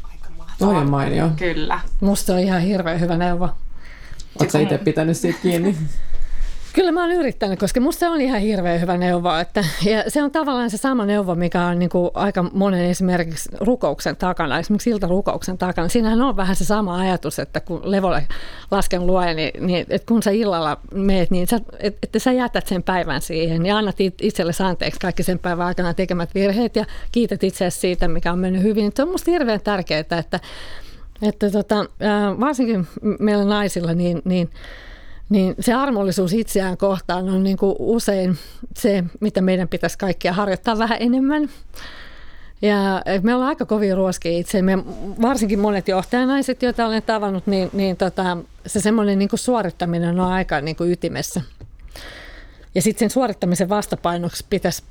Aika 0.03 0.29
mahtavaa. 0.37 0.77
on 0.77 0.89
mainio. 0.89 1.29
Kyllä. 1.35 1.79
Musta 2.01 2.33
on 2.33 2.39
ihan 2.39 2.61
hirveän 2.61 2.99
hyvä 2.99 3.17
neuvo. 3.17 3.49
Oletko 4.39 4.57
itse 4.57 4.77
pitänyt 4.77 5.17
siitä 5.17 5.39
kiinni? 5.41 5.77
Kyllä 6.73 6.91
mä 6.91 7.01
oon 7.01 7.11
yrittänyt, 7.11 7.59
koska 7.59 7.79
musta 7.79 8.09
on 8.09 8.21
ihan 8.21 8.39
hirveän 8.39 8.81
hyvä 8.81 8.97
neuvo. 8.97 9.35
Että, 9.35 9.65
ja 9.85 10.03
se 10.07 10.23
on 10.23 10.31
tavallaan 10.31 10.69
se 10.69 10.77
sama 10.77 11.05
neuvo, 11.05 11.35
mikä 11.35 11.61
on 11.65 11.79
niin 11.79 11.89
kuin 11.89 12.11
aika 12.13 12.43
monen 12.43 12.85
esimerkiksi 12.85 13.49
rukouksen 13.59 14.15
takana, 14.15 14.59
esimerkiksi 14.59 14.89
iltarukouksen 14.89 15.57
takana. 15.57 15.87
Siinähän 15.87 16.21
on 16.21 16.37
vähän 16.37 16.55
se 16.55 16.65
sama 16.65 16.99
ajatus, 16.99 17.39
että 17.39 17.59
kun 17.59 17.81
levolle 17.83 18.27
lasken 18.71 19.07
lue, 19.07 19.33
niin, 19.33 19.67
niin 19.67 19.85
että 19.89 20.05
kun 20.07 20.23
sä 20.23 20.31
illalla 20.31 20.77
meet, 20.93 21.31
niin 21.31 21.47
sä, 21.47 21.59
et, 21.79 21.97
että 22.03 22.19
sä 22.19 22.31
jätät 22.31 22.67
sen 22.67 22.83
päivän 22.83 23.21
siihen 23.21 23.65
ja 23.65 23.77
annat 23.77 23.95
itsellesi 24.21 24.63
anteeksi 24.63 24.99
kaikki 24.99 25.23
sen 25.23 25.39
päivän 25.39 25.67
aikana 25.67 25.93
tekemät 25.93 26.35
virheet 26.35 26.75
ja 26.75 26.85
kiität 27.11 27.43
itseäsi 27.43 27.79
siitä, 27.79 28.07
mikä 28.07 28.31
on 28.31 28.39
mennyt 28.39 28.63
hyvin. 28.63 28.91
Se 28.95 29.03
on 29.03 29.11
musta 29.11 29.31
hirveän 29.31 29.61
tärkeää, 29.61 29.99
että, 29.99 30.39
että 31.21 31.51
tota, 31.51 31.85
varsinkin 32.39 32.87
meillä 33.19 33.45
naisilla, 33.45 33.93
niin, 33.93 34.21
niin 34.25 34.49
niin 35.29 35.55
se 35.59 35.73
armollisuus 35.73 36.33
itseään 36.33 36.77
kohtaan 36.77 37.29
on 37.29 37.43
niin 37.43 37.57
kuin 37.57 37.75
usein 37.79 38.37
se, 38.77 39.03
mitä 39.19 39.41
meidän 39.41 39.67
pitäisi 39.67 39.97
kaikkia 39.97 40.33
harjoittaa 40.33 40.77
vähän 40.77 40.97
enemmän. 41.01 41.49
Ja 42.61 43.01
me 43.21 43.35
ollaan 43.35 43.49
aika 43.49 43.65
kovin 43.65 43.97
ruoskia. 43.97 44.43
Me, 44.61 44.77
varsinkin 45.21 45.59
monet 45.59 45.87
johtajanaiset, 45.87 46.63
joita 46.63 46.85
olen 46.85 47.03
tavannut, 47.03 47.47
niin, 47.47 47.69
niin 47.73 47.97
tota, 47.97 48.37
se 48.65 48.79
semmoinen 48.79 49.19
niin 49.19 49.29
suorittaminen 49.35 50.19
on 50.19 50.27
aika 50.27 50.61
niin 50.61 50.75
kuin 50.75 50.91
ytimessä. 50.91 51.41
Ja 52.75 52.81
sitten 52.81 52.99
sen 52.99 53.09
suorittamisen 53.13 53.69
vastapainoksi 53.69 54.45
pitäisi, 54.49 54.83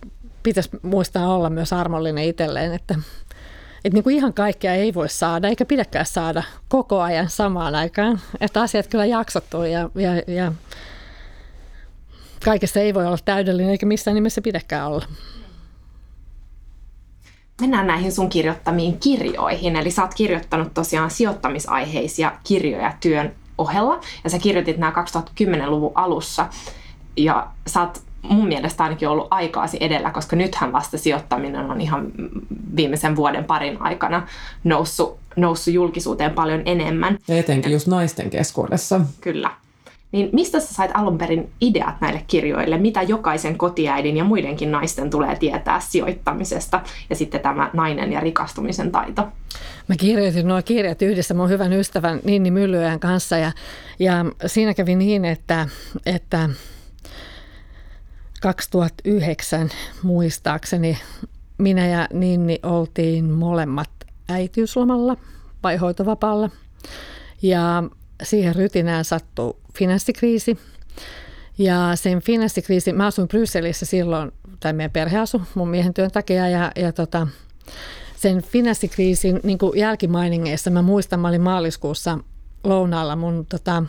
pitäisi 0.42 0.70
muistaa 0.82 1.34
olla 1.34 1.50
myös 1.50 1.72
armollinen 1.72 2.24
itselleen, 2.24 2.74
että 2.74 2.94
että 3.84 3.96
niin 3.96 4.04
kuin 4.04 4.16
ihan 4.16 4.34
kaikkea 4.34 4.74
ei 4.74 4.94
voi 4.94 5.08
saada, 5.08 5.48
eikä 5.48 5.64
pidäkään 5.64 6.06
saada 6.06 6.42
koko 6.68 7.00
ajan 7.00 7.30
samaan 7.30 7.74
aikaan. 7.74 8.20
Että 8.40 8.60
asiat 8.60 8.86
kyllä 8.86 9.04
jaksottuu 9.04 9.62
ja, 9.62 9.90
ja, 9.94 10.34
ja 10.34 10.52
kaikessa 12.44 12.80
ei 12.80 12.94
voi 12.94 13.06
olla 13.06 13.18
täydellinen, 13.24 13.70
eikä 13.70 13.86
missään 13.86 14.14
nimessä 14.14 14.40
pidäkään 14.40 14.88
olla. 14.88 15.06
Mennään 17.60 17.86
näihin 17.86 18.12
sun 18.12 18.28
kirjoittamiin 18.28 18.98
kirjoihin. 18.98 19.76
Eli 19.76 19.90
sä 19.90 20.02
oot 20.02 20.14
kirjoittanut 20.14 20.74
tosiaan 20.74 21.10
sijoittamisaiheisia 21.10 22.32
kirjoja 22.44 22.94
työn 23.00 23.34
ohella. 23.58 24.00
Ja 24.24 24.30
sä 24.30 24.38
kirjoitit 24.38 24.78
nämä 24.78 24.92
2010-luvun 24.92 25.92
alussa. 25.94 26.48
Ja 27.16 27.50
sä 27.66 27.80
oot 27.80 28.02
mun 28.22 28.48
mielestä 28.48 28.84
ainakin 28.84 29.08
ollut 29.08 29.28
aikaasi 29.30 29.76
edellä, 29.80 30.10
koska 30.10 30.36
nythän 30.36 30.72
vasta 30.72 30.98
sijoittaminen 30.98 31.70
on 31.70 31.80
ihan 31.80 32.12
viimeisen 32.76 33.16
vuoden 33.16 33.44
parin 33.44 33.82
aikana 33.82 34.26
noussut, 34.64 35.18
noussut 35.36 35.74
julkisuuteen 35.74 36.30
paljon 36.30 36.62
enemmän. 36.64 37.18
Ja 37.28 37.36
etenkin 37.36 37.72
just 37.72 37.86
naisten 37.86 38.30
keskuudessa. 38.30 39.00
Kyllä. 39.20 39.50
Niin 40.12 40.28
mistä 40.32 40.60
sä 40.60 40.74
sait 40.74 40.90
alun 40.94 41.18
perin 41.18 41.50
ideat 41.60 42.00
näille 42.00 42.24
kirjoille? 42.26 42.78
Mitä 42.78 43.02
jokaisen 43.02 43.58
kotiäidin 43.58 44.16
ja 44.16 44.24
muidenkin 44.24 44.70
naisten 44.70 45.10
tulee 45.10 45.36
tietää 45.36 45.80
sijoittamisesta? 45.80 46.80
Ja 47.10 47.16
sitten 47.16 47.40
tämä 47.40 47.70
nainen 47.72 48.12
ja 48.12 48.20
rikastumisen 48.20 48.92
taito. 48.92 49.28
Mä 49.88 49.96
kirjoitin 49.96 50.48
nuo 50.48 50.62
kirjat 50.64 51.02
yhdessä 51.02 51.34
mun 51.34 51.48
hyvän 51.48 51.72
ystävän 51.72 52.20
Ninni 52.24 52.50
Myllyön 52.50 53.00
kanssa 53.00 53.38
ja, 53.38 53.52
ja 53.98 54.24
siinä 54.46 54.74
kävi 54.74 54.94
niin, 54.94 55.24
että, 55.24 55.68
että 56.06 56.48
2009 58.42 59.70
muistaakseni 60.02 60.98
minä 61.58 61.86
ja 61.86 62.08
Ninni 62.12 62.58
oltiin 62.62 63.30
molemmat 63.30 63.90
äitiyslomalla 64.28 65.16
vai 65.62 65.76
hoitovapaalla. 65.76 66.50
Ja 67.42 67.82
siihen 68.22 68.54
rytinään 68.54 69.04
sattui 69.04 69.56
finanssikriisi. 69.78 70.58
Ja 71.58 71.90
sen 71.94 72.22
finanssikriisi, 72.22 72.92
mä 72.92 73.06
asuin 73.06 73.28
Brysselissä 73.28 73.86
silloin, 73.86 74.32
tai 74.60 74.72
meidän 74.72 74.90
perhe 74.90 75.18
asui 75.18 75.40
mun 75.54 75.68
miehen 75.68 75.94
työn 75.94 76.10
takia, 76.10 76.48
ja, 76.48 76.72
ja 76.76 76.92
tota, 76.92 77.26
sen 78.16 78.42
finanssikriisin 78.42 79.40
niin 79.42 79.58
jälkimainingeissa 79.76 80.70
mä 80.70 80.82
muistan, 80.82 81.20
mä 81.20 81.28
olin 81.28 81.40
maaliskuussa 81.40 82.18
lounaalla 82.64 83.16
mun 83.16 83.46
tota, 83.46 83.82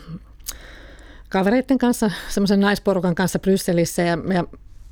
kavereiden 1.34 1.78
kanssa, 1.78 2.10
semmoisen 2.28 2.60
naisporukan 2.60 3.14
kanssa 3.14 3.38
Brysselissä 3.38 4.02
ja, 4.02 4.18
ja 4.34 4.44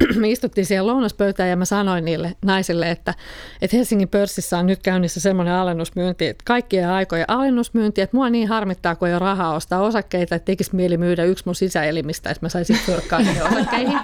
me 0.20 0.30
istuttiin 0.30 0.66
siellä 0.66 0.92
lounaspöytään 0.92 1.48
ja 1.48 1.56
mä 1.56 1.64
sanoin 1.64 2.04
niille 2.04 2.36
naisille, 2.44 2.90
että, 2.90 3.14
että 3.62 3.76
Helsingin 3.76 4.08
pörssissä 4.08 4.58
on 4.58 4.66
nyt 4.66 4.82
käynnissä 4.82 5.20
semmoinen 5.20 5.54
alennusmyynti, 5.54 6.26
että 6.26 6.42
kaikkien 6.46 6.88
aikojen 6.88 7.24
alennusmyynti, 7.28 8.00
että 8.00 8.16
mua 8.16 8.30
niin 8.30 8.48
harmittaa, 8.48 8.94
kun 8.94 9.08
ei 9.08 9.14
ole 9.14 9.18
rahaa 9.18 9.54
ostaa 9.54 9.80
osakkeita, 9.80 10.34
että 10.34 10.46
tekisi 10.46 10.76
mieli 10.76 10.96
myydä 10.96 11.24
yksi 11.24 11.44
mun 11.46 11.54
sisäelimistä, 11.54 12.30
että 12.30 12.44
mä 12.44 12.48
saisin 12.48 12.78
pyrkkaa 12.86 13.20
osakkeihin. 13.50 13.98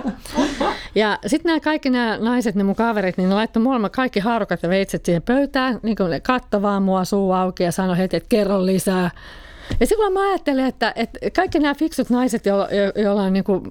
Ja 0.95 1.19
sitten 1.27 1.49
nämä 1.51 1.61
kaikki 1.61 1.91
nämä 1.91 2.19
naiset, 2.21 2.55
ne 2.55 2.63
mun 2.63 2.77
kaverit, 2.77 3.17
niin 3.17 3.29
ne 3.29 3.35
laittoi 3.35 3.63
molemmat 3.63 3.93
kaikki 3.93 4.21
haarukat 4.21 4.63
ja 4.63 4.69
veitset 4.69 5.05
siihen 5.05 5.23
pöytään, 5.23 5.81
niin 5.83 5.97
kuin 5.97 6.11
ne 6.11 6.21
kattovaa 6.21 6.81
mua 6.81 7.05
suu 7.05 7.33
auki 7.33 7.63
ja 7.63 7.73
sanoi 7.73 7.99
heti, 7.99 8.17
että 8.17 8.29
kerro 8.29 8.67
lisää. 8.67 9.11
Ja 9.81 9.87
silloin 9.87 10.13
mä 10.13 10.29
ajattelen, 10.29 10.67
että, 10.67 10.93
että 10.97 11.19
kaikki 11.31 11.59
nämä 11.59 11.75
fiksut 11.75 12.11
naiset, 12.11 12.47
joilla, 12.47 12.69
joilla 13.03 13.23
on 13.23 13.33
niin 13.33 13.45
kuin 13.45 13.63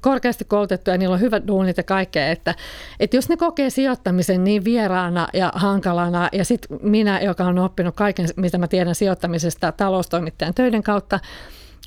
korkeasti 0.00 0.44
koulutettu 0.44 0.90
ja 0.90 0.98
niillä 0.98 1.14
on 1.14 1.20
hyvät 1.20 1.46
duunit 1.46 1.76
ja 1.76 1.82
kaikkea, 1.82 2.28
että, 2.28 2.54
että 3.00 3.16
jos 3.16 3.28
ne 3.28 3.36
kokee 3.36 3.70
sijoittamisen 3.70 4.44
niin 4.44 4.64
vieraana 4.64 5.28
ja 5.32 5.52
hankalana 5.54 6.28
ja 6.32 6.44
sitten 6.44 6.78
minä, 6.82 7.20
joka 7.20 7.44
on 7.44 7.58
oppinut 7.58 7.94
kaiken, 7.94 8.28
mitä 8.36 8.58
mä 8.58 8.68
tiedän 8.68 8.94
sijoittamisesta 8.94 9.72
taloustoimittajan 9.72 10.54
töiden 10.54 10.82
kautta, 10.82 11.20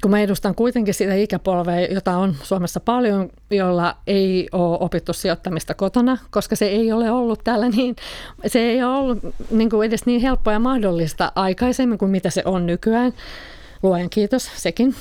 kun 0.01 0.11
mä 0.11 0.19
edustan 0.19 0.55
kuitenkin 0.55 0.93
sitä 0.93 1.15
ikäpolvea, 1.15 1.79
jota 1.79 2.17
on 2.17 2.35
Suomessa 2.43 2.79
paljon, 2.79 3.29
jolla 3.51 3.97
ei 4.07 4.47
ole 4.51 4.77
opittu 4.79 5.13
sijoittamista 5.13 5.73
kotona, 5.73 6.17
koska 6.29 6.55
se 6.55 6.65
ei 6.65 6.91
ole 6.91 7.11
ollut 7.11 7.43
täällä 7.43 7.69
niin, 7.69 7.95
se 8.47 8.59
ei 8.59 8.83
ole 8.83 8.97
ollut 8.97 9.19
niin 9.51 9.69
kuin 9.69 9.87
edes 9.87 10.05
niin 10.05 10.21
helppoa 10.21 10.53
ja 10.53 10.59
mahdollista 10.59 11.31
aikaisemmin 11.35 11.97
kuin 11.97 12.11
mitä 12.11 12.29
se 12.29 12.41
on 12.45 12.65
nykyään. 12.65 13.13
Luojan 13.83 14.09
kiitos, 14.09 14.49
sekin. 14.55 14.95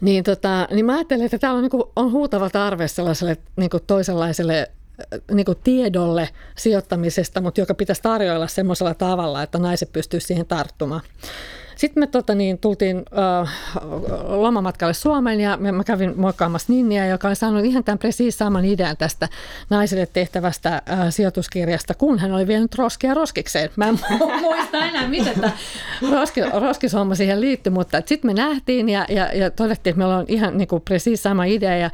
Niin, 0.00 0.24
tota, 0.24 0.68
niin 0.70 0.86
mä 0.86 0.94
ajattelen, 0.94 1.24
että 1.24 1.38
täällä 1.38 1.56
on, 1.56 1.62
niin 1.62 1.70
kuin, 1.70 1.82
on 1.96 2.12
huutava 2.12 2.50
tarve 2.50 2.88
sellaiselle 2.88 3.36
niin 3.56 3.70
kuin 3.70 3.82
toisenlaiselle 3.86 4.70
äh, 5.14 5.20
niin 5.32 5.44
kuin 5.44 5.58
tiedolle 5.64 6.28
sijoittamisesta, 6.56 7.40
mutta 7.40 7.60
joka 7.60 7.74
pitäisi 7.74 8.02
tarjoilla 8.02 8.46
semmoisella 8.46 8.94
tavalla, 8.94 9.42
että 9.42 9.58
naiset 9.58 9.92
pystyisivät 9.92 10.28
siihen 10.28 10.46
tarttumaan. 10.46 11.00
Sitten 11.76 12.00
me 12.00 12.06
tota, 12.06 12.34
niin, 12.34 12.58
tultiin 12.58 13.02
äh, 13.42 13.52
lomamatkalle 14.24 14.94
Suomeen 14.94 15.40
ja 15.40 15.56
mä 15.56 15.84
kävin 15.84 16.12
moikkaamassa 16.16 16.72
Ninniä, 16.72 17.06
joka 17.06 17.28
oli 17.28 17.36
saanut 17.36 17.64
ihan 17.64 17.84
tämän 17.84 17.98
presiis 17.98 18.38
saman 18.38 18.64
idean 18.64 18.96
tästä 18.96 19.28
naisille 19.70 20.06
tehtävästä 20.06 20.74
äh, 20.74 20.98
sijoituskirjasta, 21.10 21.94
kun 21.94 22.18
hän 22.18 22.32
oli 22.32 22.46
vienyt 22.46 22.74
roskia 22.74 23.14
roskikseen. 23.14 23.70
Mä 23.76 23.88
en 23.88 23.98
muista 24.40 24.78
enää, 24.78 25.08
miten 25.08 25.34
tämä 25.34 25.52
roski, 26.12 26.40
roskishomma 26.60 27.14
siihen 27.14 27.40
liittyi, 27.40 27.70
mutta 27.70 28.02
sitten 28.06 28.28
me 28.28 28.34
nähtiin 28.34 28.88
ja, 28.88 29.06
ja, 29.08 29.32
ja 29.32 29.50
todettiin, 29.50 29.92
että 29.92 29.98
meillä 29.98 30.16
on 30.16 30.24
ihan 30.28 30.58
niin 30.58 30.68
kuin 30.68 30.82
presiis 30.82 31.22
sama 31.22 31.44
idea 31.44 31.76
ja 31.76 31.90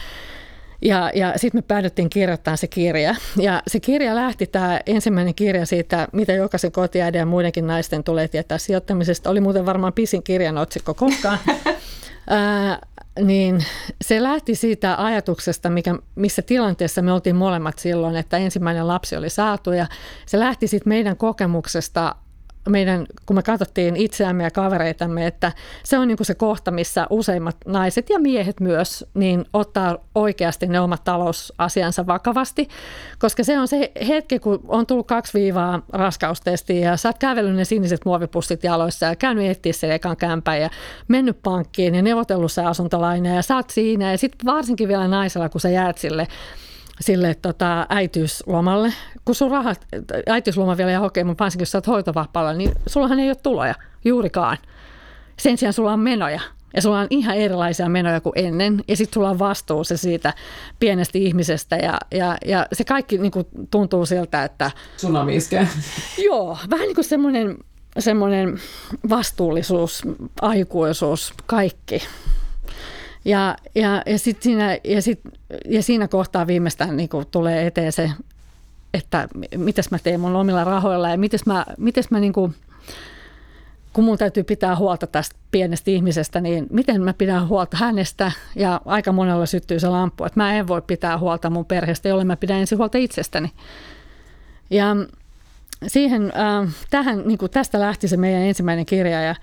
ja, 0.82 1.10
ja 1.14 1.32
sitten 1.36 1.58
me 1.58 1.62
päädyttiin 1.62 2.10
kirjoittamaan 2.10 2.58
se 2.58 2.66
kirja. 2.66 3.14
Ja 3.36 3.62
se 3.66 3.80
kirja 3.80 4.14
lähti, 4.14 4.46
tämä 4.46 4.80
ensimmäinen 4.86 5.34
kirja 5.34 5.66
siitä, 5.66 6.08
mitä 6.12 6.32
jokaisen 6.32 6.72
kotiäidin 6.72 7.18
ja 7.18 7.26
muidenkin 7.26 7.66
naisten 7.66 8.04
tulee 8.04 8.28
tietää 8.28 8.58
sijoittamisesta. 8.58 9.30
Oli 9.30 9.40
muuten 9.40 9.66
varmaan 9.66 9.92
pisin 9.92 10.22
kirjan 10.22 10.58
otsikko 10.58 10.94
koskaan. 10.94 11.38
Ää, 12.26 12.78
niin 13.20 13.64
se 14.02 14.22
lähti 14.22 14.54
siitä 14.54 15.04
ajatuksesta, 15.04 15.70
mikä, 15.70 15.94
missä 16.14 16.42
tilanteessa 16.42 17.02
me 17.02 17.12
oltiin 17.12 17.36
molemmat 17.36 17.78
silloin, 17.78 18.16
että 18.16 18.36
ensimmäinen 18.36 18.88
lapsi 18.88 19.16
oli 19.16 19.30
saatu. 19.30 19.72
Ja 19.72 19.86
se 20.26 20.38
lähti 20.38 20.66
sitten 20.66 20.88
meidän 20.88 21.16
kokemuksesta 21.16 22.14
meidän, 22.68 23.06
kun 23.26 23.36
me 23.36 23.42
katsottiin 23.42 23.96
itseämme 23.96 24.44
ja 24.44 24.50
kavereitamme, 24.50 25.26
että 25.26 25.52
se 25.84 25.98
on 25.98 26.08
niin 26.08 26.16
kuin 26.16 26.26
se 26.26 26.34
kohta, 26.34 26.70
missä 26.70 27.06
useimmat 27.10 27.56
naiset 27.66 28.10
ja 28.10 28.18
miehet 28.18 28.60
myös 28.60 29.04
niin 29.14 29.44
ottaa 29.52 29.96
oikeasti 30.14 30.66
ne 30.66 30.80
omat 30.80 31.04
talousasiansa 31.04 32.06
vakavasti, 32.06 32.68
koska 33.18 33.44
se 33.44 33.58
on 33.58 33.68
se 33.68 33.92
hetki, 34.08 34.38
kun 34.38 34.60
on 34.68 34.86
tullut 34.86 35.06
kaksi 35.06 35.38
viivaa 35.38 35.82
raskaustestiin 35.92 36.82
ja 36.82 36.96
sä 36.96 37.08
oot 37.08 37.18
kävellyt 37.18 37.56
ne 37.56 37.64
siniset 37.64 38.04
muovipussit 38.04 38.64
jaloissa 38.64 39.06
ja 39.06 39.16
käynyt 39.16 39.50
etsiä 39.50 39.72
sen 39.72 39.92
ekan 39.92 40.16
kämpän 40.16 40.60
ja 40.60 40.70
mennyt 41.08 41.42
pankkiin 41.42 41.94
ja 41.94 42.02
neuvotellut 42.02 42.52
se 42.52 42.62
asuntolainen 42.62 43.36
ja 43.36 43.42
sä 43.42 43.56
oot 43.56 43.70
siinä. 43.70 44.10
Ja 44.10 44.18
sitten 44.18 44.46
varsinkin 44.46 44.88
vielä 44.88 45.08
naisella, 45.08 45.48
kun 45.48 45.60
sä 45.60 45.68
jäät 45.68 45.98
sille 45.98 46.26
sille 47.00 47.34
tota, 47.34 47.86
äitiyslomalle. 47.88 48.92
Kun 49.24 49.34
sun 49.34 49.50
rahat, 49.50 49.86
äitiysloma 50.26 50.76
vielä 50.76 50.90
ja 50.90 51.00
okei, 51.00 51.24
mutta 51.24 51.44
varsinkin 51.44 51.62
jos 51.62 51.70
sä 51.70 51.78
oot 51.78 51.86
hoitovapaalla, 51.86 52.52
niin 52.52 52.72
sullahan 52.86 53.20
ei 53.20 53.28
ole 53.28 53.36
tuloja 53.42 53.74
juurikaan. 54.04 54.58
Sen 55.38 55.58
sijaan 55.58 55.72
sulla 55.72 55.92
on 55.92 56.00
menoja. 56.00 56.40
Ja 56.74 56.82
sulla 56.82 57.00
on 57.00 57.06
ihan 57.10 57.36
erilaisia 57.36 57.88
menoja 57.88 58.20
kuin 58.20 58.32
ennen. 58.36 58.84
Ja 58.88 58.96
sitten 58.96 59.14
sulla 59.14 59.30
on 59.30 59.38
vastuu 59.38 59.84
se 59.84 59.96
siitä 59.96 60.34
pienestä 60.80 61.18
ihmisestä. 61.18 61.76
Ja, 61.76 61.98
ja, 62.10 62.36
ja 62.46 62.66
se 62.72 62.84
kaikki 62.84 63.18
niin 63.18 63.32
kuin, 63.32 63.46
tuntuu 63.70 64.06
siltä, 64.06 64.44
että... 64.44 64.70
Tsunami 64.96 65.36
iskee. 65.36 65.68
Joo, 66.26 66.58
vähän 66.70 66.86
niin 66.86 66.94
kuin 66.94 67.04
semmoinen, 67.04 67.58
semmoinen 67.98 68.60
vastuullisuus, 69.08 70.02
aikuisuus, 70.40 71.34
kaikki. 71.46 72.02
Ja, 73.24 73.56
ja, 73.74 74.02
ja, 74.06 74.18
sit 74.18 74.42
siinä, 74.42 74.78
ja, 74.84 75.02
sit, 75.02 75.20
ja 75.68 75.82
siinä 75.82 76.08
kohtaa 76.08 76.46
viimeistään 76.46 76.96
niin 76.96 77.08
tulee 77.30 77.66
eteen 77.66 77.92
se, 77.92 78.10
että 78.94 79.28
mitäs 79.56 79.90
mä 79.90 79.98
teen 79.98 80.20
mun 80.20 80.36
omilla 80.36 80.64
rahoilla 80.64 81.10
ja 81.10 81.18
mitäs 81.18 81.46
mä, 81.46 81.66
mitäs 81.78 82.10
mä 82.10 82.20
niin 82.20 82.32
kuin, 82.32 82.54
kun 83.92 84.04
mun 84.04 84.18
täytyy 84.18 84.44
pitää 84.44 84.76
huolta 84.76 85.06
tästä 85.06 85.36
pienestä 85.50 85.90
ihmisestä, 85.90 86.40
niin 86.40 86.66
miten 86.70 87.02
mä 87.02 87.14
pidän 87.14 87.48
huolta 87.48 87.76
hänestä? 87.76 88.32
Ja 88.56 88.80
aika 88.84 89.12
monella 89.12 89.46
syttyy 89.46 89.80
se 89.80 89.88
lamppu, 89.88 90.24
että 90.24 90.40
mä 90.40 90.54
en 90.54 90.68
voi 90.68 90.82
pitää 90.82 91.18
huolta 91.18 91.50
mun 91.50 91.66
perheestä, 91.66 92.08
jolle 92.08 92.24
mä 92.24 92.36
pidän 92.36 92.58
ensin 92.58 92.78
huolta 92.78 92.98
itsestäni. 92.98 93.52
Ja 94.70 94.96
siihen, 95.86 96.32
äh, 96.36 96.74
tähän, 96.90 97.22
niin 97.28 97.38
kuin 97.38 97.50
tästä 97.50 97.80
lähti 97.80 98.08
se 98.08 98.16
meidän 98.16 98.42
ensimmäinen 98.42 98.86
kirja 98.86 99.22
ja 99.22 99.34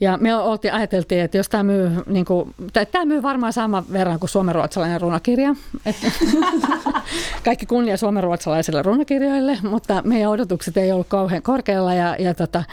ja 0.00 0.18
me 0.20 0.36
oltiin, 0.36 0.74
ajateltiin, 0.74 1.20
että 1.20 1.36
jos 1.36 1.48
tämä 1.48 1.62
myy, 1.62 1.90
niin 2.06 2.24
kuin, 2.24 2.54
tämä 2.92 3.04
myy 3.04 3.22
varmaan 3.22 3.52
saman 3.52 3.84
verran 3.92 4.18
kuin 4.18 4.30
suomenruotsalainen 4.30 5.00
runokirja. 5.00 5.54
Kaikki 7.44 7.66
kunnia 7.66 7.96
suomenruotsalaisille 7.96 8.82
runokirjoille, 8.82 9.58
mutta 9.62 10.02
meidän 10.04 10.30
odotukset 10.30 10.76
ei 10.76 10.92
ollut 10.92 11.08
kauhean 11.08 11.42
korkealla 11.42 11.94
ja, 11.94 12.16
ja 12.18 12.34
tota, 12.34 12.64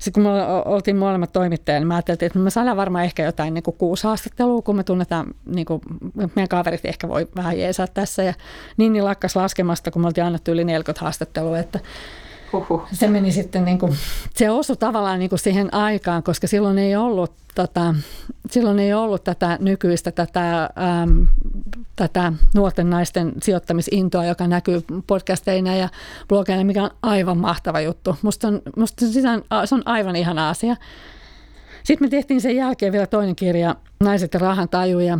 sitten 0.00 0.22
kun 0.22 0.32
me 0.32 0.42
oltiin 0.64 0.96
molemmat 0.96 1.32
toimittajia, 1.32 1.78
niin 1.78 1.88
mä 1.88 1.94
ajattelin, 1.94 2.18
että 2.22 2.38
me 2.38 2.50
saadaan 2.50 2.76
varmaan 2.76 3.04
ehkä 3.04 3.24
jotain 3.24 3.54
niin 3.54 3.62
kuin 3.62 3.76
kuusi 3.76 4.04
haastattelua, 4.04 4.62
kun 4.62 4.76
me 4.76 4.84
tunnetaan, 4.84 5.26
niin 5.46 5.66
kuin, 5.66 5.80
meidän 6.14 6.48
kaverit 6.48 6.84
ehkä 6.84 7.08
voi 7.08 7.28
vähän 7.36 7.58
jeesaa 7.58 7.86
tässä. 7.86 8.22
Ja 8.22 8.34
niin, 8.76 8.92
niin 8.92 9.04
lakkas 9.04 9.36
laskemasta, 9.36 9.90
kun 9.90 10.02
me 10.02 10.06
oltiin 10.06 10.24
annettu 10.24 10.50
yli 10.50 10.64
40 10.64 11.04
haastattelua, 11.04 11.58
että 11.58 11.80
Huhhuh. 12.52 12.82
Se 12.92 13.08
meni 13.08 13.32
sitten, 13.32 13.64
niin 13.64 13.78
kuin, 13.78 13.96
se 14.34 14.50
osui 14.50 14.76
tavallaan 14.76 15.18
niin 15.18 15.28
kuin 15.28 15.38
siihen 15.38 15.74
aikaan, 15.74 16.22
koska 16.22 16.46
silloin 16.46 16.78
ei 16.78 16.96
ollut, 16.96 17.32
tota, 17.54 17.94
silloin 18.50 18.78
ei 18.78 18.94
ollut 18.94 19.24
tätä 19.24 19.58
nykyistä 19.60 20.12
tätä, 20.12 20.62
äm, 20.62 21.26
tätä 21.96 22.32
nuorten 22.54 22.90
naisten 22.90 23.32
sijoittamisintoa, 23.42 24.24
joka 24.24 24.46
näkyy 24.46 24.82
podcasteina 25.06 25.76
ja 25.76 25.88
blogeina, 26.28 26.64
mikä 26.64 26.82
on 26.82 26.90
aivan 27.02 27.38
mahtava 27.38 27.80
juttu. 27.80 28.16
Musta, 28.22 28.48
on, 28.48 28.62
musta 28.76 29.06
se 29.64 29.74
on 29.74 29.82
aivan 29.84 30.16
ihana 30.16 30.48
asia. 30.48 30.76
Sitten 31.84 32.06
me 32.06 32.10
tehtiin 32.10 32.40
sen 32.40 32.56
jälkeen 32.56 32.92
vielä 32.92 33.06
toinen 33.06 33.36
kirja, 33.36 33.76
Naiset 34.00 34.34
ja 34.34 34.40
rahan 34.40 34.68
taju, 34.68 34.98
ja 34.98 35.18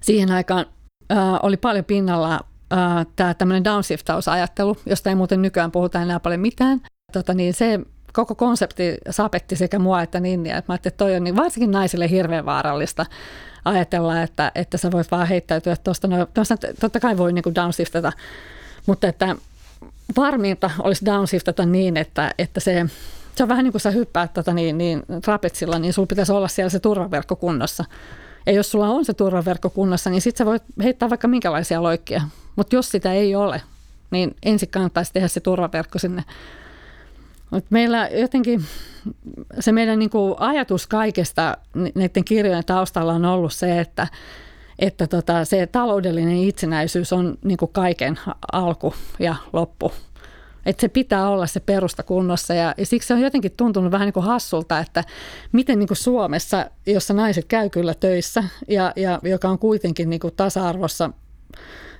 siihen 0.00 0.30
aikaan 0.30 0.66
äh, 1.12 1.18
oli 1.42 1.56
paljon 1.56 1.84
pinnalla 1.84 2.40
tämä 3.16 3.34
tämmöinen 3.34 3.64
downshiftausajattelu, 3.64 4.76
josta 4.86 5.10
ei 5.10 5.16
muuten 5.16 5.42
nykyään 5.42 5.70
puhuta 5.70 6.02
enää 6.02 6.20
paljon 6.20 6.40
mitään. 6.40 6.80
Tota, 7.12 7.34
niin 7.34 7.54
se 7.54 7.80
koko 8.12 8.34
konsepti 8.34 8.98
sapetti 9.10 9.56
sekä 9.56 9.78
mua 9.78 10.02
että 10.02 10.20
Ninniä. 10.20 10.58
Että 10.58 10.70
mä 10.70 10.74
ajattelin, 10.74 10.92
että 10.92 11.04
toi 11.04 11.16
on 11.16 11.24
niin 11.24 11.36
varsinkin 11.36 11.70
naisille 11.70 12.10
hirveän 12.10 12.46
vaarallista 12.46 13.06
ajatella, 13.64 14.22
että, 14.22 14.52
että 14.54 14.78
sä 14.78 14.90
voit 14.90 15.10
vaan 15.10 15.28
heittäytyä 15.28 15.76
tuosta. 15.76 16.08
No, 16.08 16.26
totta 16.80 17.00
kai 17.00 17.18
voi 17.18 17.32
niin 17.32 17.54
downshiftata, 17.54 18.12
mutta 18.86 19.08
että 19.08 19.36
varmiinta 20.16 20.70
olisi 20.78 21.04
downshiftata 21.04 21.66
niin, 21.66 21.96
että, 21.96 22.30
että 22.38 22.60
se, 22.60 22.86
se 23.34 23.42
on 23.42 23.48
vähän 23.48 23.64
niin 23.64 23.72
kuin 23.72 23.80
sä 23.80 23.90
hyppäät 23.90 24.32
tota 24.32 24.54
niin, 24.54 24.78
niin 24.78 25.02
trapetsilla, 25.24 25.78
niin 25.78 25.92
sulla 25.92 26.06
pitäisi 26.06 26.32
olla 26.32 26.48
siellä 26.48 26.70
se 26.70 26.80
turvaverkko 26.80 27.36
kunnossa. 27.36 27.84
Ja 28.46 28.52
jos 28.52 28.70
sulla 28.70 28.88
on 28.88 29.04
se 29.04 29.14
turvaverkko 29.14 29.70
kunnossa, 29.70 30.10
niin 30.10 30.22
sitten 30.22 30.38
sä 30.44 30.50
voit 30.50 30.62
heittää 30.82 31.10
vaikka 31.10 31.28
minkälaisia 31.28 31.82
loikkia. 31.82 32.22
Mutta 32.56 32.76
jos 32.76 32.90
sitä 32.90 33.12
ei 33.12 33.34
ole, 33.34 33.62
niin 34.10 34.36
ensin 34.42 34.68
kannattaisi 34.68 35.12
tehdä 35.12 35.28
se 35.28 35.40
turvaverkko 35.40 35.98
sinne. 35.98 36.24
Mut 37.50 37.64
meillä 37.70 38.08
jotenkin 38.08 38.64
se 39.60 39.72
meidän 39.72 39.98
niinku 39.98 40.36
ajatus 40.38 40.86
kaikesta 40.86 41.56
näiden 41.94 42.24
kirjojen 42.24 42.64
taustalla 42.64 43.12
on 43.12 43.24
ollut 43.24 43.52
se, 43.52 43.80
että, 43.80 44.06
että 44.78 45.06
tota, 45.06 45.44
se 45.44 45.66
taloudellinen 45.66 46.36
itsenäisyys 46.36 47.12
on 47.12 47.38
niinku 47.44 47.66
kaiken 47.66 48.18
alku 48.52 48.94
ja 49.18 49.34
loppu. 49.52 49.92
Että 50.66 50.80
se 50.80 50.88
pitää 50.88 51.28
olla 51.28 51.46
se 51.46 51.60
perusta 51.60 52.02
kunnossa 52.02 52.54
ja, 52.54 52.74
ja 52.76 52.86
siksi 52.86 53.06
se 53.06 53.14
on 53.14 53.20
jotenkin 53.20 53.52
tuntunut 53.56 53.92
vähän 53.92 54.06
niin 54.06 54.12
kuin 54.12 54.26
hassulta, 54.26 54.78
että 54.78 55.04
miten 55.52 55.78
niin 55.78 55.88
kuin 55.88 55.98
Suomessa, 55.98 56.70
jossa 56.86 57.14
naiset 57.14 57.44
käy 57.44 57.70
kyllä 57.70 57.94
töissä 57.94 58.44
ja, 58.68 58.92
ja 58.96 59.20
joka 59.22 59.48
on 59.48 59.58
kuitenkin 59.58 60.10
niin 60.10 60.20
kuin 60.20 60.34
tasa-arvossa 60.36 61.10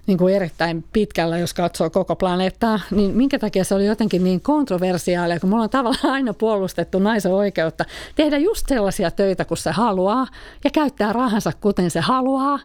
niin 0.07 0.19
kuin 0.19 0.35
erittäin 0.35 0.85
pitkällä, 0.93 1.38
jos 1.38 1.55
katsoo 1.55 1.90
koko 1.90 2.17
planeettaa, 2.17 2.81
niin 2.90 3.11
minkä 3.11 3.38
takia 3.38 3.64
se 3.64 3.75
oli 3.75 3.87
jotenkin 3.87 4.25
niin 4.25 4.40
kontroversiaalia, 4.40 5.40
kun 5.40 5.51
me 5.51 5.55
ollaan 5.55 5.71
tavallaan 5.71 6.12
aina 6.12 6.35
puolustettu 6.35 6.99
naisen 6.99 7.33
oikeutta 7.33 7.85
tehdä 8.14 8.38
just 8.38 8.69
sellaisia 8.69 9.11
töitä, 9.11 9.45
kun 9.45 9.57
se 9.57 9.71
haluaa 9.71 10.27
ja 10.64 10.71
käyttää 10.71 11.12
rahansa 11.12 11.53
kuten 11.61 11.90
se 11.90 12.01
haluaa. 12.01 12.59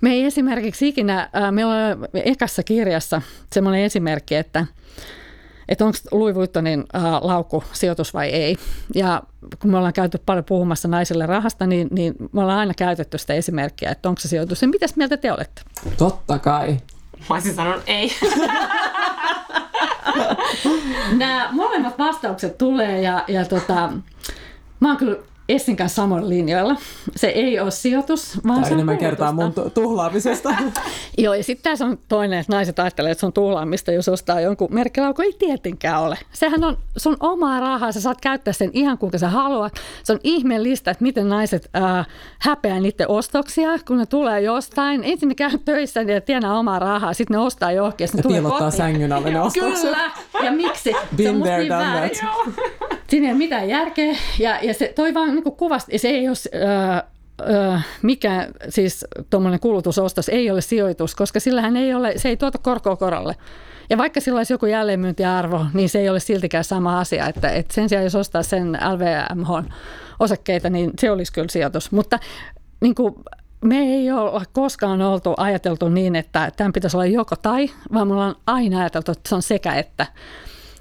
Me 0.00 0.10
ei 0.10 0.24
esimerkiksi 0.24 0.88
ikinä, 0.88 1.30
meillä 1.50 1.72
on 1.72 2.08
ekassa 2.14 2.62
kirjassa 2.62 3.22
semmoinen 3.52 3.82
esimerkki, 3.82 4.34
että 4.34 4.66
että 5.70 5.84
onko 5.84 5.98
Louis 6.10 6.34
Vuittonin 6.34 6.84
äh, 6.94 7.02
laukku 7.20 7.64
sijoitus 7.72 8.14
vai 8.14 8.28
ei. 8.28 8.56
Ja 8.94 9.22
kun 9.58 9.70
me 9.70 9.76
ollaan 9.76 9.92
käyty 9.92 10.18
paljon 10.26 10.44
puhumassa 10.44 10.88
naisille 10.88 11.26
rahasta, 11.26 11.66
niin, 11.66 11.88
niin 11.90 12.14
me 12.32 12.40
ollaan 12.40 12.58
aina 12.58 12.74
käytetty 12.74 13.18
sitä 13.18 13.34
esimerkkiä, 13.34 13.90
että 13.90 14.08
onko 14.08 14.20
se 14.20 14.28
sijoitus. 14.28 14.62
Ja 14.62 14.68
mitäs 14.68 14.96
mieltä 14.96 15.16
te 15.16 15.32
olette? 15.32 15.62
Totta 15.96 16.38
kai. 16.38 16.78
Mä 17.28 17.34
olisin 17.34 17.54
sanonut 17.54 17.82
ei. 17.86 18.12
Nämä 21.16 21.48
molemmat 21.52 21.98
vastaukset 21.98 22.58
tulee 22.58 23.00
ja, 23.00 23.24
ja 23.28 23.44
tota, 23.44 23.92
mä 24.80 24.88
oon 24.88 24.96
kyllä 24.96 25.16
Essin 25.50 25.76
kanssa 25.76 26.02
samoilla 26.02 26.28
linjoilla. 26.28 26.76
Se 27.16 27.26
ei 27.26 27.60
ole 27.60 27.70
sijoitus, 27.70 28.38
vaan 28.46 28.54
Tämä 28.54 28.66
se 28.66 28.72
on 28.72 28.78
enemmän 28.78 28.98
kertaa 28.98 29.32
mun 29.32 29.52
tuhlaamisesta. 29.74 30.54
Joo, 31.18 31.34
ja 31.34 31.44
sitten 31.44 31.70
tässä 31.72 31.84
on 31.84 31.98
toinen, 32.08 32.38
että 32.38 32.52
naiset 32.52 32.78
ajattelee, 32.78 33.10
että 33.10 33.20
se 33.20 33.26
on 33.26 33.32
tuhlaamista, 33.32 33.92
jos 33.92 34.08
ostaa 34.08 34.40
jonkun 34.40 34.68
merkkilaukun. 34.70 35.24
Ei 35.24 35.32
tietenkään 35.38 36.00
ole. 36.00 36.18
Sehän 36.32 36.64
on 36.64 36.78
sun 36.96 37.16
omaa 37.20 37.60
rahaa, 37.60 37.92
sä 37.92 38.00
saat 38.00 38.20
käyttää 38.20 38.52
sen 38.52 38.70
ihan 38.72 38.98
kuinka 38.98 39.18
sä 39.18 39.28
haluat. 39.28 39.72
Se 40.02 40.12
on 40.12 40.20
ihmeellistä, 40.24 40.90
että 40.90 41.02
miten 41.02 41.28
naiset 41.28 41.70
äh, 41.76 42.06
häpeää 42.38 42.80
niiden 42.80 43.08
ostoksia, 43.08 43.70
kun 43.86 43.98
ne 43.98 44.06
tulee 44.06 44.40
jostain. 44.40 45.04
Ensin 45.04 45.28
ne 45.28 45.34
käy 45.34 45.50
töissä 45.64 46.02
ja 46.02 46.20
tienaa 46.20 46.58
omaa 46.58 46.78
rahaa, 46.78 47.14
sitten 47.14 47.34
ne 47.34 47.38
ostaa 47.38 47.72
johonkin. 47.72 48.04
Ja, 48.04 48.10
ne 48.14 48.22
piilottaa 48.28 48.70
sängyn 48.70 49.12
alle 49.12 49.30
ne 49.30 49.40
ostokset. 49.40 49.82
Kyllä, 49.82 50.10
ja 50.42 50.52
miksi? 50.52 50.92
Been 51.16 51.42
there, 51.42 51.58
niin 51.58 51.68
done 51.68 52.10
that. 52.10 52.89
Siinä 53.10 53.26
ei 53.26 53.32
ole 53.32 53.38
mitään 53.38 53.68
järkeä 53.68 54.16
ja, 54.38 54.58
ja 54.62 54.74
se 54.74 54.92
toi 54.94 55.14
vaan 55.14 55.34
niin 55.34 55.44
kuvasti, 55.44 55.98
se 55.98 56.08
ei 56.08 56.28
ole 56.28 56.36
öö, 56.54 57.78
mikä 58.02 58.48
siis 58.68 59.06
tuommoinen 59.30 59.60
kulutusostos 59.60 60.28
ei 60.28 60.50
ole 60.50 60.60
sijoitus, 60.60 61.14
koska 61.14 61.40
sillähän 61.40 61.76
ei 61.76 61.94
ole, 61.94 62.12
se 62.16 62.28
ei 62.28 62.36
tuota 62.36 62.58
korkoa 62.58 62.96
korolle. 62.96 63.36
Ja 63.90 63.98
vaikka 63.98 64.20
sillä 64.20 64.38
olisi 64.38 64.52
joku 64.52 64.66
jälleenmyyntiarvo, 64.66 65.66
niin 65.74 65.88
se 65.88 65.98
ei 65.98 66.08
ole 66.08 66.20
siltikään 66.20 66.64
sama 66.64 67.00
asia. 67.00 67.26
Että, 67.26 67.50
että 67.50 67.74
sen 67.74 67.88
sijaan, 67.88 68.04
jos 68.04 68.14
ostaa 68.14 68.42
sen 68.42 68.72
LVMH-osakkeita, 68.72 70.70
niin 70.70 70.90
se 70.98 71.10
olisi 71.10 71.32
kyllä 71.32 71.48
sijoitus. 71.48 71.92
Mutta 71.92 72.18
niin 72.80 72.94
kuin, 72.94 73.14
me 73.64 73.78
ei 73.78 74.10
ole 74.10 74.42
koskaan 74.52 75.02
oltu 75.02 75.34
ajateltu 75.36 75.88
niin, 75.88 76.16
että 76.16 76.52
tämän 76.56 76.72
pitäisi 76.72 76.96
olla 76.96 77.06
joko 77.06 77.36
tai, 77.36 77.70
vaan 77.92 78.08
me 78.08 78.14
ollaan 78.14 78.36
aina 78.46 78.80
ajateltu, 78.80 79.12
että 79.12 79.28
se 79.28 79.34
on 79.34 79.42
sekä 79.42 79.74
että. 79.74 80.06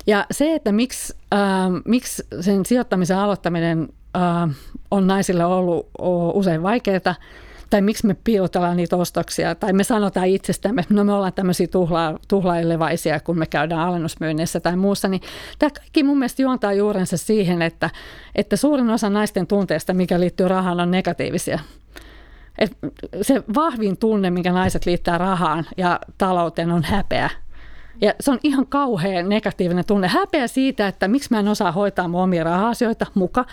Ja 0.10 0.26
se, 0.32 0.56
että 0.56 0.72
miksi, 0.72 1.14
äh, 1.34 1.40
miksi 1.86 2.24
sen 2.42 2.66
sijoittamisen 2.66 3.18
aloittaminen 3.18 3.88
äh, 4.16 4.56
on 4.92 5.08
naisille 5.08 5.46
ollut 5.46 5.90
usein 6.34 6.64
vaikeaa, 6.64 7.16
tai 7.70 7.82
miksi 7.82 8.08
me 8.08 8.16
piilotellaan 8.24 8.78
niitä 8.78 8.98
ostoksia, 8.98 9.56
tai 9.56 9.74
me 9.74 9.84
sanotaan 9.84 10.28
itsestämme, 10.28 10.82
että 10.82 10.94
no 10.94 11.04
me 11.04 11.14
ollaan 11.14 11.34
tämmöisiä 11.34 11.68
tuhla, 11.68 12.20
tuhlailevaisia, 12.28 13.20
kun 13.20 13.40
me 13.40 13.46
käydään 13.46 13.82
alennusmyynnissä 13.82 14.60
tai 14.60 14.76
muussa, 14.76 15.08
niin 15.08 15.22
tämä 15.60 15.70
kaikki 15.70 16.04
mun 16.04 16.18
mielestä 16.20 16.42
juontaa 16.42 16.74
juurensa 16.74 17.18
siihen, 17.18 17.62
että, 17.62 17.90
että 18.36 18.56
suurin 18.56 18.90
osa 18.90 19.10
naisten 19.10 19.48
tunteista, 19.48 19.94
mikä 19.94 20.20
liittyy 20.20 20.48
rahaan, 20.48 20.80
on 20.80 20.92
negatiivisia. 20.92 21.60
Et 22.58 22.78
se 23.22 23.44
vahvin 23.56 23.98
tunne, 23.98 24.30
mikä 24.30 24.52
naiset 24.52 24.86
liittää 24.86 25.18
rahaan 25.18 25.66
ja 25.78 26.00
talouteen, 26.18 26.72
on 26.72 26.84
häpeä. 26.84 27.30
Ja 28.02 28.14
se 28.20 28.32
on 28.32 28.40
ihan 28.44 28.68
kauhean 28.68 29.30
negatiivinen 29.30 29.86
tunne. 29.86 30.08
Häpeä 30.08 30.48
siitä, 30.48 30.88
että 30.88 31.08
miksi 31.08 31.30
mä 31.32 31.40
en 31.40 31.48
osaa 31.48 31.72
hoitaa 31.72 32.08
mun 32.08 32.22
omia 32.22 32.44
raha-asioita 32.44 33.06
muka 33.14 33.46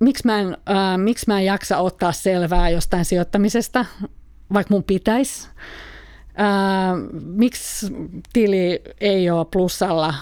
miksi 0.00 0.26
mä, 0.26 0.40
en, 0.40 0.46
äh, 0.70 0.98
miksi 0.98 1.24
mä 1.26 1.38
en 1.38 1.44
jaksa 1.44 1.78
ottaa 1.78 2.12
selvää 2.12 2.70
jostain 2.70 3.04
sijoittamisesta, 3.04 3.86
vaikka 4.52 4.74
mun 4.74 4.84
pitäisi. 4.84 5.48
Äh, 6.40 7.20
miksi 7.24 7.86
tili 8.32 8.82
ei 9.00 9.30
ole 9.30 9.44
plussalla, 9.44 10.14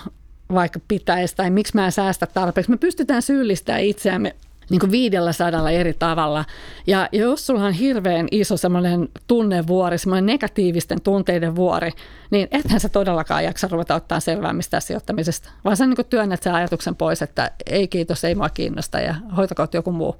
vaikka 0.55 0.81
pitäisi, 0.89 1.37
tai 1.37 1.51
miksi 1.51 1.75
mä 1.75 1.85
en 1.85 1.93
säästä 1.93 2.27
tarpeeksi. 2.27 2.71
Me 2.71 2.77
pystytään 2.77 3.23
syyllistämään 3.23 3.85
itseämme 3.85 4.37
niin 4.71 4.81
kuin 4.81 4.93
500 4.93 5.71
eri 5.71 5.95
tavalla. 5.99 6.45
Ja 6.87 7.09
jos 7.13 7.47
sulla 7.47 7.65
on 7.65 7.73
hirveän 7.73 8.29
iso 8.31 8.57
semmoinen 8.57 9.09
tunnevuori, 9.27 9.99
semmoinen 9.99 10.27
negatiivisten 10.27 11.01
tunteiden 11.01 11.57
vuori, 11.57 11.91
niin 12.31 12.49
ethän 12.51 12.81
sä 12.81 12.89
todellakaan 12.89 13.45
jaksa 13.45 13.69
ruveta 13.71 13.95
ottaa 13.95 14.21
selvää 14.21 14.53
mistään 14.53 14.83
sijoittamisesta. 14.83 15.51
Vaan 15.65 15.77
sä 15.77 15.87
niin 15.87 15.97
kuin 15.97 16.07
työnnät 16.07 16.43
sen 16.43 16.55
ajatuksen 16.55 16.97
pois, 16.97 17.23
että 17.23 17.51
ei 17.67 17.89
kiitos, 17.89 18.25
ei 18.25 18.35
mua 18.35 18.49
kiinnosta 18.49 19.01
ja 19.01 19.15
hoitakoot 19.37 19.75
joku 19.75 19.93
muu. 19.93 20.17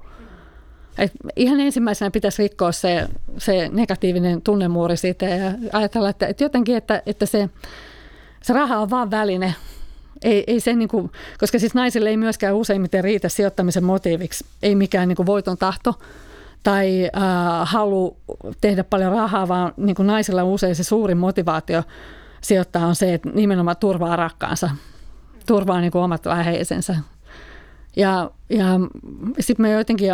Et 0.97 1.11
ihan 1.35 1.59
ensimmäisenä 1.59 2.11
pitäisi 2.11 2.43
rikkoa 2.43 2.71
se, 2.71 3.07
se 3.37 3.69
negatiivinen 3.71 4.41
tunnemuuri 4.41 4.97
siitä 4.97 5.25
ja 5.25 5.51
ajatella, 5.73 6.09
että, 6.09 6.27
että 6.27 6.43
jotenkin, 6.43 6.77
että, 6.77 7.01
että 7.05 7.25
se, 7.25 7.49
se 8.41 8.53
raha 8.53 8.79
on 8.79 8.89
vain 8.89 9.11
väline, 9.11 9.55
ei, 10.21 10.43
ei 10.47 10.59
se 10.59 10.73
niin 10.73 10.89
kuin, 10.89 11.11
koska 11.39 11.59
siis 11.59 11.73
naisille 11.73 12.09
ei 12.09 12.17
myöskään 12.17 12.55
useimmiten 12.55 13.03
riitä 13.03 13.29
sijoittamisen 13.29 13.83
motiiviksi, 13.83 14.45
ei 14.63 14.75
mikään 14.75 15.07
niin 15.07 15.15
kuin 15.15 15.25
voiton 15.25 15.57
tahto 15.57 15.99
tai 16.63 17.09
äh, 17.17 17.21
halu 17.63 18.17
tehdä 18.61 18.83
paljon 18.83 19.11
rahaa, 19.11 19.47
vaan 19.47 19.73
niin 19.77 19.95
kuin 19.95 20.07
naisilla 20.07 20.43
usein 20.43 20.75
se 20.75 20.83
suurin 20.83 21.17
motivaatio 21.17 21.83
sijoittaa 22.41 22.87
on 22.87 22.95
se, 22.95 23.13
että 23.13 23.29
nimenomaan 23.33 23.77
turvaa 23.77 24.15
rakkaansa, 24.15 24.69
turvaa 25.45 25.81
niin 25.81 25.91
kuin 25.91 26.01
omat 26.01 26.25
läheisensä. 26.25 26.95
Ja, 27.95 28.31
ja 28.49 28.65
sitten 29.39 29.63
mä 29.63 29.69
jotenkin 29.69 30.09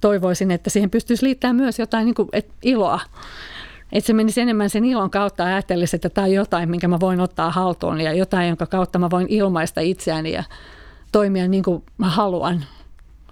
toivoisin, 0.00 0.50
että 0.50 0.70
siihen 0.70 0.90
pystyisi 0.90 1.24
liittämään 1.24 1.56
myös 1.56 1.78
jotain 1.78 2.04
niin 2.04 2.14
kuin, 2.14 2.28
että 2.32 2.54
iloa. 2.62 3.00
Että 3.94 4.06
se 4.06 4.12
menisi 4.12 4.40
enemmän 4.40 4.70
sen 4.70 4.84
ilon 4.84 5.10
kautta 5.10 5.42
ja 5.42 5.48
ajattelisi, 5.48 5.96
että 5.96 6.08
tämä 6.08 6.24
on 6.24 6.32
jotain, 6.32 6.70
minkä 6.70 6.88
mä 6.88 7.00
voin 7.00 7.20
ottaa 7.20 7.50
haltuun 7.50 8.00
ja 8.00 8.12
jotain, 8.12 8.48
jonka 8.48 8.66
kautta 8.66 8.98
mä 8.98 9.10
voin 9.10 9.26
ilmaista 9.30 9.80
itseäni 9.80 10.32
ja 10.32 10.44
toimia 11.12 11.48
niin 11.48 11.62
kuin 11.62 11.82
mä 11.98 12.08
haluan. 12.08 12.64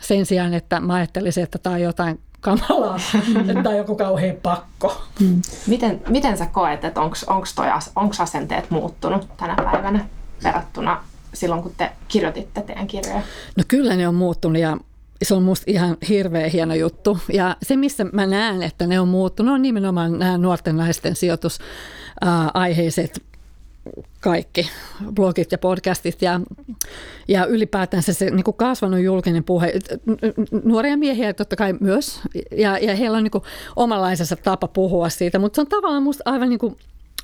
Sen 0.00 0.26
sijaan, 0.26 0.54
että 0.54 0.80
mä 0.80 0.94
ajattelisin, 0.94 1.42
että 1.42 1.58
tämä 1.58 1.74
on 1.74 1.80
jotain 1.80 2.20
kamalaa, 2.40 2.96
että 3.40 3.54
tämä 3.54 3.68
on 3.68 3.76
joku 3.76 3.96
kauhean 3.96 4.36
pakko. 4.42 5.02
Mm. 5.20 5.42
Miten, 5.66 6.02
miten 6.08 6.38
sä 6.38 6.46
koet, 6.46 6.84
että 6.84 7.00
onko 7.00 8.14
asenteet 8.18 8.70
muuttunut 8.70 9.28
tänä 9.36 9.54
päivänä 9.54 10.04
verrattuna 10.44 11.04
silloin, 11.34 11.62
kun 11.62 11.72
te 11.76 11.92
kirjoititte 12.08 12.60
teidän 12.62 12.86
kirjoja? 12.86 13.22
No 13.56 13.64
kyllä 13.68 13.96
ne 13.96 14.08
on 14.08 14.14
muuttunut 14.14 14.62
ja 14.62 14.76
se 15.22 15.34
on 15.34 15.42
musta 15.42 15.64
ihan 15.66 15.96
hirveän 16.08 16.50
hieno 16.50 16.74
juttu. 16.74 17.18
Ja 17.32 17.56
se, 17.62 17.76
missä 17.76 18.06
mä 18.12 18.26
näen, 18.26 18.62
että 18.62 18.86
ne 18.86 19.00
on 19.00 19.08
muuttunut, 19.08 19.54
on 19.54 19.62
nimenomaan 19.62 20.18
nämä 20.18 20.38
nuorten 20.38 20.76
naisten 20.76 21.16
sijoitusaiheiset 21.16 23.22
kaikki 24.20 24.70
blogit 25.14 25.52
ja 25.52 25.58
podcastit 25.58 26.22
ja, 26.22 26.40
ja 27.28 27.46
ylipäätänsä 27.46 28.12
se 28.12 28.30
niin 28.30 28.44
kuin 28.44 28.56
kasvanut 28.56 29.00
julkinen 29.00 29.44
puhe. 29.44 29.72
Nuoria 30.64 30.96
miehiä 30.96 31.34
totta 31.34 31.56
kai 31.56 31.74
myös 31.80 32.20
ja, 32.56 32.78
ja 32.78 32.96
heillä 32.96 33.16
on 33.16 33.24
niin 33.24 33.30
kuin 33.30 33.44
omanlaisensa 33.76 34.36
tapa 34.36 34.68
puhua 34.68 35.08
siitä, 35.08 35.38
mutta 35.38 35.56
se 35.56 35.60
on 35.60 35.66
tavallaan 35.66 36.02
musta 36.02 36.22
aivan 36.26 36.48
niin 36.48 36.58
kuin 36.58 36.76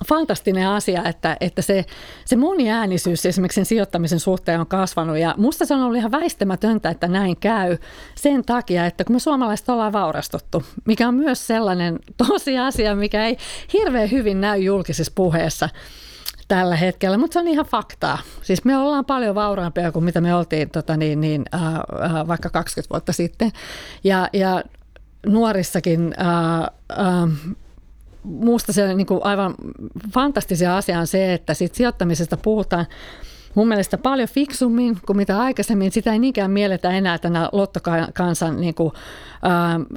fantastinen 0.07 0.69
asia, 0.69 1.05
että, 1.05 1.37
että 1.41 1.63
se, 1.63 1.85
se 2.25 2.37
moniäänisyys 2.37 3.27
esimerkiksi 3.27 3.55
sen 3.55 3.67
sijoittamisen 3.67 4.21
suhteen 4.21 4.61
on 4.61 4.67
kasvanut. 4.67 5.19
Ja 5.19 5.35
musta 5.37 5.67
se 5.67 5.75
on 5.75 5.81
ollut 5.81 5.97
ihan 5.97 6.13
väistämätöntä, 6.13 6.91
että 6.91 7.09
näin 7.09 7.37
käy 7.37 7.79
sen 8.15 8.45
takia, 8.45 8.87
että 8.87 9.05
kun 9.05 9.17
me 9.17 9.21
suomalaiset 9.21 9.69
ollaan 9.69 9.93
vaurastuttu, 9.93 10.63
mikä 10.85 11.09
on 11.09 11.15
myös 11.15 11.47
sellainen 11.47 11.99
tosiasia, 12.29 12.95
mikä 12.95 13.25
ei 13.25 13.37
hirveän 13.73 14.11
hyvin 14.11 14.41
näy 14.41 14.59
julkisessa 14.59 15.13
puheessa 15.15 15.69
tällä 16.49 16.77
hetkellä, 16.77 17.19
mutta 17.19 17.33
se 17.33 17.39
on 17.39 17.49
ihan 17.49 17.67
faktaa. 17.67 18.19
Siis 18.43 18.65
me 18.65 18.77
ollaan 18.77 19.05
paljon 19.05 19.35
vauraampia 19.35 19.93
kuin 19.93 20.05
mitä 20.05 20.21
me 20.21 20.35
oltiin 20.35 20.71
tota 20.71 20.97
niin, 20.97 21.21
niin, 21.21 21.45
äh, 21.55 21.75
äh, 21.75 22.29
vaikka 22.29 22.51
20 22.51 22.95
vuotta 22.95 23.13
sitten. 23.13 23.51
Ja, 24.05 24.29
ja 24.33 24.63
nuorissakin 25.27 26.15
äh, 26.21 26.59
äh, 26.93 27.55
Minusta 28.29 28.73
se 28.73 28.95
niin 28.95 29.07
kuin 29.07 29.21
aivan 29.25 29.55
fantastisia 30.15 30.77
asia 30.77 31.01
on 31.01 31.07
se, 31.07 31.35
että 31.35 31.55
siitä 31.55 31.77
sijoittamisesta 31.77 32.37
puhutaan 32.37 32.87
mun 33.55 33.69
mielestä 33.69 33.99
paljon 33.99 34.29
fiksummin 34.29 34.99
kuin 35.07 35.17
mitä 35.17 35.41
aikaisemmin. 35.41 35.93
Sitä 35.93 36.13
ei 36.13 36.19
niinkään 36.19 36.51
mielletä 36.51 36.91
enää 36.91 37.19
tänä 37.19 37.49
lottokansan 37.53 38.61
niin 38.61 38.75
kuin, 38.75 38.93
äh, 39.33 39.41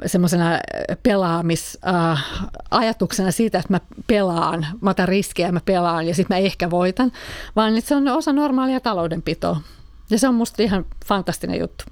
semmoisena 0.06 0.58
pelaamisajatuksena 1.02 3.28
äh, 3.28 3.34
siitä, 3.34 3.58
että 3.58 3.72
mä 3.72 3.80
pelaan, 4.06 4.66
mä 4.80 4.90
otan 4.90 5.08
riskejä, 5.08 5.52
mä 5.52 5.60
pelaan 5.64 6.08
ja 6.08 6.14
sitten 6.14 6.36
mä 6.36 6.38
ehkä 6.38 6.70
voitan, 6.70 7.12
vaan 7.56 7.82
se 7.82 7.94
on 7.94 8.08
osa 8.08 8.32
normaalia 8.32 8.80
taloudenpitoa. 8.80 9.60
Ja 10.10 10.18
se 10.18 10.28
on 10.28 10.34
musta 10.34 10.62
ihan 10.62 10.84
fantastinen 11.06 11.60
juttu 11.60 11.84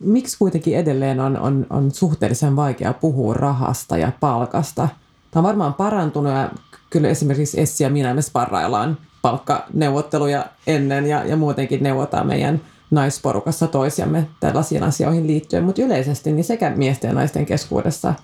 miksi 0.00 0.38
kuitenkin 0.38 0.76
edelleen 0.76 1.20
on, 1.20 1.36
on, 1.36 1.66
on 1.70 1.90
suhteellisen 1.90 2.56
vaikea 2.56 2.92
puhua 2.92 3.34
rahasta 3.34 3.98
ja 3.98 4.12
palkasta? 4.20 4.88
Tämä 5.30 5.40
on 5.40 5.44
varmaan 5.44 5.74
parantunut 5.74 6.32
ja 6.32 6.50
kyllä 6.90 7.08
esimerkiksi 7.08 7.60
Essi 7.60 7.84
ja 7.84 7.90
minä 7.90 8.14
me 8.14 8.22
sparraillaan 8.22 8.98
palkkaneuvotteluja 9.22 10.46
ennen 10.66 11.06
ja, 11.06 11.24
ja 11.24 11.36
muutenkin 11.36 11.82
neuvotaan 11.82 12.26
meidän 12.26 12.60
naisporukassa 12.90 13.66
toisiamme 13.66 14.26
tällaisiin 14.40 14.82
asioihin 14.82 15.26
liittyen, 15.26 15.64
mutta 15.64 15.82
yleisesti 15.82 16.32
niin 16.32 16.44
sekä 16.44 16.70
miesten 16.70 17.08
ja 17.08 17.14
naisten 17.14 17.46
keskuudessa 17.46 18.14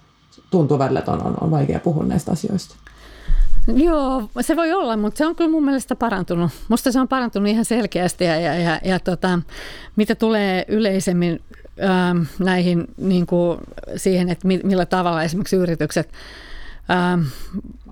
tuntuu 0.51 0.79
välillä, 0.79 0.99
että 0.99 1.13
on, 1.13 1.27
on, 1.27 1.35
on 1.41 1.51
vaikea 1.51 1.81
puhua 1.81 2.05
näistä 2.05 2.33
asioista. 2.33 2.75
Joo, 3.75 4.29
se 4.41 4.57
voi 4.57 4.73
olla, 4.73 4.97
mutta 4.97 5.19
se 5.19 5.27
on 5.27 5.37
kyllä 5.37 5.51
mun 5.51 5.65
mielestä 5.65 5.97
parantunut. 5.97 6.51
Musta 6.69 6.93
se 6.93 7.01
on 7.01 7.09
parantunut 7.09 7.49
ihan 7.49 7.65
selkeästi 7.65 8.25
ja, 8.25 8.41
ja, 8.41 8.55
ja, 8.55 8.81
ja 8.85 8.99
tota, 8.99 9.39
mitä 9.97 10.15
tulee 10.15 10.65
yleisemmin 10.69 11.41
ähm, 11.81 12.23
näihin 12.39 12.85
niin 12.97 13.27
kuin 13.27 13.59
siihen, 13.97 14.29
että 14.29 14.49
millä 14.49 14.87
tavalla 14.87 15.23
esimerkiksi 15.23 15.57
yritykset 15.57 16.13
ähm, 16.91 17.21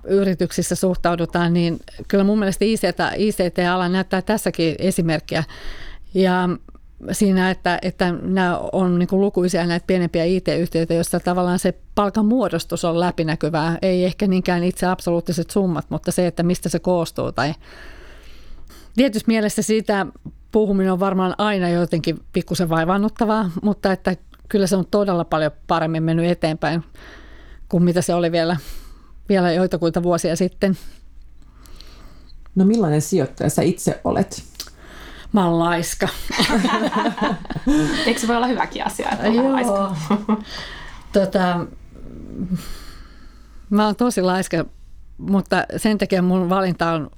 yrityksissä 0.03 0.75
suhtaudutaan, 0.75 1.53
niin 1.53 1.79
kyllä 2.07 2.23
mun 2.23 2.39
mielestä 2.39 2.65
ICT, 2.65 2.99
ICT-ala 3.17 3.89
näyttää 3.89 4.21
tässäkin 4.21 4.75
esimerkkiä. 4.79 5.43
Ja 6.13 6.49
siinä, 7.11 7.51
että, 7.51 7.79
että 7.81 8.11
nämä 8.21 8.57
on 8.71 8.99
niin 8.99 9.07
kuin 9.07 9.21
lukuisia 9.21 9.67
näitä 9.67 9.87
pienempiä 9.87 10.23
IT-yhtiöitä, 10.23 10.93
joissa 10.93 11.19
tavallaan 11.19 11.59
se 11.59 11.73
palkan 11.95 12.25
muodostus 12.25 12.85
on 12.85 12.99
läpinäkyvää. 12.99 13.77
Ei 13.81 14.05
ehkä 14.05 14.27
niinkään 14.27 14.63
itse 14.63 14.85
absoluuttiset 14.85 15.49
summat, 15.49 15.85
mutta 15.89 16.11
se, 16.11 16.27
että 16.27 16.43
mistä 16.43 16.69
se 16.69 16.79
koostuu. 16.79 17.31
Tai 17.31 17.53
tietysti 18.95 19.27
mielessä 19.27 19.61
siitä 19.61 20.05
puhuminen 20.51 20.93
on 20.93 20.99
varmaan 20.99 21.35
aina 21.37 21.69
jotenkin 21.69 22.19
pikkusen 22.33 22.69
vaivannuttavaa, 22.69 23.51
mutta 23.61 23.91
että 23.91 24.15
kyllä 24.49 24.67
se 24.67 24.75
on 24.75 24.85
todella 24.91 25.25
paljon 25.25 25.51
paremmin 25.67 26.03
mennyt 26.03 26.25
eteenpäin 26.25 26.83
kuin 27.69 27.83
mitä 27.83 28.01
se 28.01 28.13
oli 28.13 28.31
vielä, 28.31 28.57
vielä 29.29 29.51
joitakuita 29.51 30.03
vuosia 30.03 30.35
sitten. 30.35 30.77
No 32.55 32.65
millainen 32.65 33.01
sijoittaja 33.01 33.49
sä 33.49 33.61
itse 33.61 34.01
olet? 34.03 34.43
Mä 35.33 35.45
oon 35.45 35.59
laiska. 35.59 36.07
Eikö 38.05 38.19
se 38.19 38.27
voi 38.27 38.35
olla 38.35 38.47
hyväkin 38.47 38.85
asia, 38.85 39.09
että 39.11 39.27
on 39.27 39.51
laiska? 39.51 39.95
tota, 41.13 41.65
mä 43.69 43.85
oon 43.85 43.95
tosi 43.95 44.21
laiska, 44.21 44.65
mutta 45.17 45.65
sen 45.77 45.97
takia 45.97 46.21
mun 46.21 46.49
valinta 46.49 46.91
on 46.91 47.11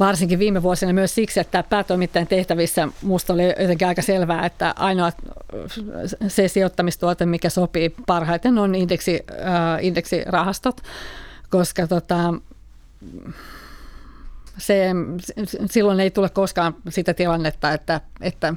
varsinkin 0.00 0.38
viime 0.38 0.62
vuosina 0.62 0.92
myös 0.92 1.14
siksi, 1.14 1.40
että 1.40 1.62
päätoimittajan 1.62 2.26
tehtävissä 2.26 2.88
musta 3.02 3.32
oli 3.32 3.42
jotenkin 3.60 3.88
aika 3.88 4.02
selvää, 4.02 4.46
että 4.46 4.74
ainoa 4.76 5.12
se 6.28 6.48
sijoittamistuote, 6.48 7.26
mikä 7.26 7.48
sopii 7.48 7.94
parhaiten 8.06 8.58
on 8.58 8.74
indeksi, 8.74 9.20
äh, 9.30 9.84
indeksirahastot, 9.84 10.80
koska 11.50 11.86
tota, 11.86 12.34
se, 14.58 14.90
silloin 15.70 16.00
ei 16.00 16.10
tule 16.10 16.28
koskaan 16.28 16.74
sitä 16.88 17.14
tilannetta, 17.14 17.72
että, 17.72 18.00
että 18.20 18.54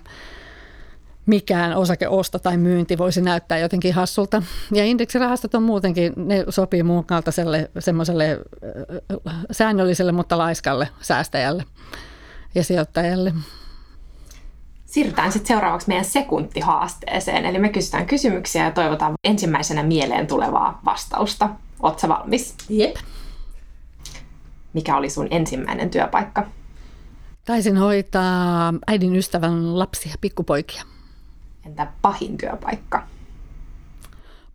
mikään 1.26 1.78
osakeosto 1.78 2.39
tai 2.39 2.57
myynti 2.57 2.97
voisi 2.97 3.21
näyttää 3.21 3.57
jotenkin 3.57 3.93
hassulta. 3.93 4.43
Ja 4.71 4.86
indeksirahastot 4.86 5.55
on 5.55 5.63
muutenkin, 5.63 6.13
ne 6.15 6.45
sopii 6.49 6.84
muun 6.84 7.05
kaltaiselle 7.05 7.71
semmoiselle 7.80 8.39
säännölliselle, 9.51 10.11
mutta 10.11 10.38
laiskalle 10.38 10.89
säästäjälle 11.01 11.65
ja 12.55 12.63
sijoittajalle. 12.63 13.34
Siirrytään 14.86 15.32
sitten 15.32 15.47
seuraavaksi 15.47 15.88
meidän 15.88 16.05
sekuntihaasteeseen. 16.05 17.45
Eli 17.45 17.59
me 17.59 17.69
kysytään 17.69 18.05
kysymyksiä 18.05 18.63
ja 18.63 18.71
toivotaan 18.71 19.13
ensimmäisenä 19.24 19.84
mieleen 19.84 20.28
tulevaa 20.28 20.82
vastausta. 20.86 21.49
Oletko 21.80 22.07
valmis? 22.07 22.55
Jep. 22.69 22.95
Mikä 24.74 24.97
oli 24.97 25.09
sun 25.09 25.28
ensimmäinen 25.32 25.89
työpaikka? 25.89 26.47
Taisin 27.45 27.78
hoitaa 27.78 28.74
äidin 28.88 29.15
ystävän 29.15 29.80
lapsia, 29.80 30.15
pikkupoikia. 30.21 30.84
Entä 31.66 31.88
pahin 32.01 32.38
työpaikka? 32.38 33.07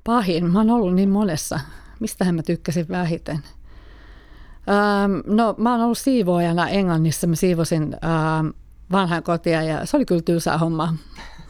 Pahin? 0.05 0.53
Mä 0.53 0.59
oon 0.59 0.71
ollut 0.71 0.95
niin 0.95 1.09
monessa. 1.09 1.61
Mistähän 2.01 2.35
mä 2.35 2.43
tykkäsin 2.43 2.89
vähiten? 2.89 3.39
Ähm, 4.69 5.37
no, 5.37 5.55
mä 5.59 5.73
oon 5.73 5.81
ollut 5.81 5.99
siivoojana 5.99 6.69
Englannissa. 6.69 7.27
Mä 7.27 7.35
siivosin 7.35 7.83
ähm, 7.83 8.49
vanhan 8.93 9.23
kotia 9.23 9.63
ja 9.63 9.87
se 9.87 9.97
oli 9.97 10.05
kyllä 10.05 10.23
tylsää 10.23 10.59
hommaa. 10.59 10.97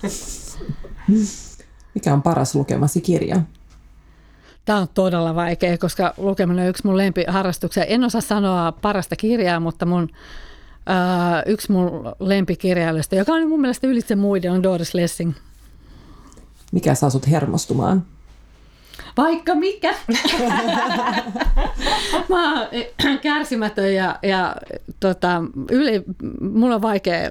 Mikä 1.94 2.12
on 2.12 2.22
paras 2.22 2.54
lukemasi 2.54 3.00
kirja? 3.00 3.40
Tämä 4.64 4.78
on 4.78 4.88
todella 4.94 5.34
vaikea, 5.34 5.78
koska 5.78 6.14
lukeminen 6.16 6.64
on 6.64 6.68
yksi 6.68 6.86
mun 6.86 6.96
lempiharrastuksia. 6.96 7.84
En 7.84 8.04
osaa 8.04 8.20
sanoa 8.20 8.72
parasta 8.72 9.16
kirjaa, 9.16 9.60
mutta 9.60 9.86
mun, 9.86 10.08
ää, 10.86 11.42
yksi 11.46 11.72
mun 11.72 11.90
lempikirjailijoista, 12.18 13.14
joka 13.14 13.32
on 13.32 13.48
mun 13.48 13.60
mielestä 13.60 13.86
ylitse 13.86 14.16
muiden, 14.16 14.52
on 14.52 14.62
Doris 14.62 14.94
Lessing. 14.94 15.32
Mikä 16.72 16.94
saa 16.94 17.10
sut 17.10 17.30
hermostumaan? 17.30 18.06
Vaikka 19.16 19.54
mikä. 19.54 19.94
Mä 22.28 22.60
oon 22.60 22.68
kärsimätön 23.22 23.94
ja, 23.94 24.18
ja 24.22 24.56
tota, 25.00 25.42
yli, 25.70 26.02
mulla 26.40 26.74
on 26.74 26.82
vaikea. 26.82 27.30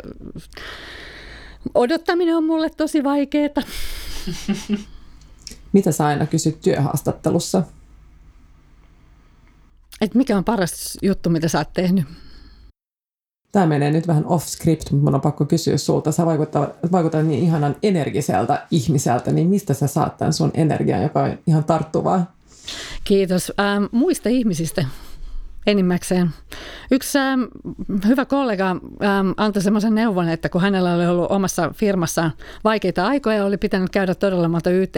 Odottaminen 1.75 2.38
on 2.38 2.43
mulle 2.43 2.69
tosi 2.69 3.03
vaikeeta. 3.03 3.61
Mitä 5.73 5.91
sä 5.91 6.05
aina 6.05 6.25
kysyt 6.25 6.61
työhaastattelussa? 6.61 7.63
Et 10.01 10.15
mikä 10.15 10.38
on 10.38 10.43
paras 10.43 10.97
juttu, 11.01 11.29
mitä 11.29 11.47
sä 11.47 11.57
oot 11.57 11.73
tehnyt? 11.73 12.05
Tämä 13.51 13.65
menee 13.65 13.91
nyt 13.91 14.07
vähän 14.07 14.25
off-script, 14.25 14.91
mutta 14.91 15.03
mun 15.03 15.15
on 15.15 15.21
pakko 15.21 15.45
kysyä 15.45 15.77
sulta. 15.77 16.11
Sä 16.11 16.25
vaikuttaa, 16.25 16.67
vaikuttaa 16.91 17.23
niin 17.23 17.43
ihanan 17.43 17.75
energiseltä 17.83 18.67
ihmiseltä, 18.71 19.31
niin 19.31 19.47
mistä 19.47 19.73
sä 19.73 19.87
saat 19.87 20.17
tämän 20.17 20.33
sun 20.33 20.51
energian, 20.53 21.03
joka 21.03 21.23
on 21.23 21.39
ihan 21.47 21.63
tarttuvaa? 21.63 22.33
Kiitos. 23.03 23.53
Ähm, 23.59 23.83
muista 23.91 24.29
ihmisistä 24.29 24.85
enimmäkseen. 25.67 26.29
Yksi 26.91 27.17
ähm, 27.17 27.41
hyvä 28.07 28.25
kollega 28.25 28.69
ähm, 28.69 29.31
antoi 29.37 29.61
semmoisen 29.61 29.95
neuvon, 29.95 30.29
että 30.29 30.49
kun 30.49 30.61
hänellä 30.61 30.93
oli 30.93 31.07
ollut 31.07 31.31
omassa 31.31 31.71
firmassaan 31.75 32.31
vaikeita 32.63 33.07
aikoja, 33.07 33.45
oli 33.45 33.57
pitänyt 33.57 33.89
käydä 33.89 34.15
todella 34.15 34.47
monta 34.47 34.69
YT 34.69 34.95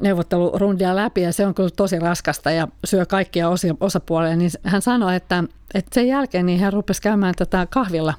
neuvottelurundia 0.00 0.96
läpi 0.96 1.22
ja 1.22 1.32
se 1.32 1.46
on 1.46 1.54
kyllä 1.54 1.70
tosi 1.76 1.98
raskasta 1.98 2.50
ja 2.50 2.68
syö 2.84 3.06
kaikkia 3.06 3.48
osia, 3.48 3.74
osapuolia, 3.80 4.36
niin 4.36 4.50
hän 4.62 4.82
sanoi, 4.82 5.16
että, 5.16 5.44
että 5.74 5.94
sen 5.94 6.08
jälkeen 6.08 6.46
niin 6.46 6.60
hän 6.60 6.72
rupesi 6.72 7.02
käymään 7.02 7.34
tätä 7.34 7.66
kahvilla 7.70 8.14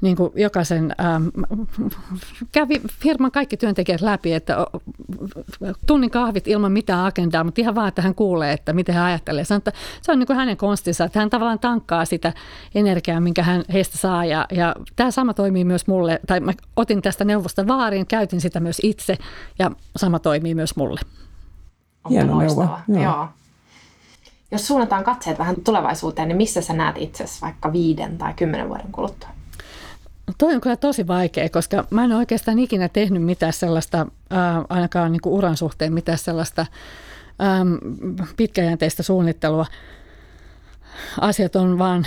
niin 0.00 0.16
kuin 0.16 0.32
jokaisen, 0.34 0.94
ähm, 1.00 1.28
kävi 2.52 2.82
firman 3.00 3.30
kaikki 3.30 3.56
työntekijät 3.56 4.00
läpi, 4.00 4.32
että 4.32 4.56
tunnin 5.86 6.10
kahvit 6.10 6.48
ilman 6.48 6.72
mitään 6.72 7.06
agendaa, 7.06 7.44
mutta 7.44 7.60
ihan 7.60 7.74
vaan, 7.74 7.88
että 7.88 8.02
hän 8.02 8.14
kuulee, 8.14 8.52
että 8.52 8.72
miten 8.72 8.94
hän 8.94 9.04
ajattelee. 9.04 9.44
Sano, 9.44 9.58
että 9.58 9.72
se 10.02 10.12
on 10.12 10.18
niin 10.18 10.26
kuin 10.26 10.36
hänen 10.36 10.56
konstinsa, 10.56 11.04
että 11.04 11.18
hän 11.18 11.30
tavallaan 11.30 11.58
tankkaa 11.58 12.04
sitä 12.04 12.32
energiaa, 12.74 13.20
minkä 13.20 13.42
hän 13.42 13.64
heistä 13.72 13.98
saa. 13.98 14.24
Ja, 14.24 14.46
ja 14.50 14.74
tämä 14.96 15.10
sama 15.10 15.34
toimii 15.34 15.64
myös 15.64 15.86
mulle, 15.86 16.20
tai 16.26 16.40
mä 16.40 16.52
otin 16.76 17.02
tästä 17.02 17.24
neuvosta 17.24 17.66
vaarin, 17.66 18.06
käytin 18.06 18.40
sitä 18.40 18.60
myös 18.60 18.80
itse, 18.82 19.16
ja 19.58 19.70
sama 19.96 20.18
toimii 20.18 20.54
myös 20.54 20.76
mulle. 20.76 21.00
Hieno 22.10 22.38
neuvo. 22.38 22.68
Joo. 22.88 23.02
Joo. 23.02 23.28
Jos 24.50 24.66
suunnataan 24.66 25.04
katseet 25.04 25.38
vähän 25.38 25.56
tulevaisuuteen, 25.64 26.28
niin 26.28 26.36
missä 26.36 26.60
sä 26.60 26.72
näet 26.72 26.96
itsesi 26.98 27.40
vaikka 27.40 27.72
viiden 27.72 28.18
tai 28.18 28.34
kymmenen 28.34 28.68
vuoden 28.68 28.92
kuluttua? 28.92 29.35
No 30.26 30.34
toi 30.38 30.54
on 30.54 30.60
kyllä 30.60 30.76
tosi 30.76 31.06
vaikea, 31.06 31.48
koska 31.48 31.84
mä 31.90 32.04
en 32.04 32.12
ole 32.12 32.18
oikeastaan 32.18 32.58
ikinä 32.58 32.88
tehnyt 32.88 33.22
mitään 33.22 33.52
sellaista, 33.52 34.06
ää, 34.30 34.64
ainakaan 34.68 35.12
niin 35.12 35.20
uran 35.26 35.56
suhteen 35.56 35.92
mitään 35.92 36.18
sellaista 36.18 36.66
ää, 37.38 37.64
pitkäjänteistä 38.36 39.02
suunnittelua. 39.02 39.66
Asiat 41.20 41.56
on 41.56 41.78
vaan 41.78 42.06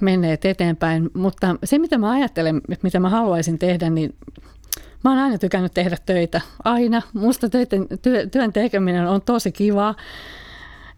menneet 0.00 0.44
eteenpäin, 0.44 1.10
mutta 1.14 1.56
se 1.64 1.78
mitä 1.78 1.98
mä 1.98 2.10
ajattelen, 2.10 2.60
mitä 2.82 3.00
mä 3.00 3.08
haluaisin 3.08 3.58
tehdä, 3.58 3.90
niin 3.90 4.14
mä 5.04 5.10
oon 5.10 5.18
aina 5.18 5.38
tykännyt 5.38 5.74
tehdä 5.74 5.96
töitä. 6.06 6.40
Aina. 6.64 7.02
Musta 7.12 7.48
töiden, 7.48 7.86
työ, 8.02 8.26
työn 8.26 8.52
tekeminen 8.52 9.08
on 9.08 9.22
tosi 9.22 9.52
kivaa. 9.52 9.94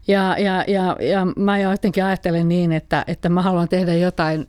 Ja, 0.07 0.35
ja, 0.39 0.63
ja, 0.67 0.97
ja 0.99 1.27
mä 1.35 1.59
jotenkin 1.59 2.03
ajattelen 2.03 2.49
niin, 2.49 2.71
että, 2.71 3.03
että 3.07 3.29
mä 3.29 3.41
haluan 3.41 3.69
tehdä 3.69 3.93
jotain 3.93 4.47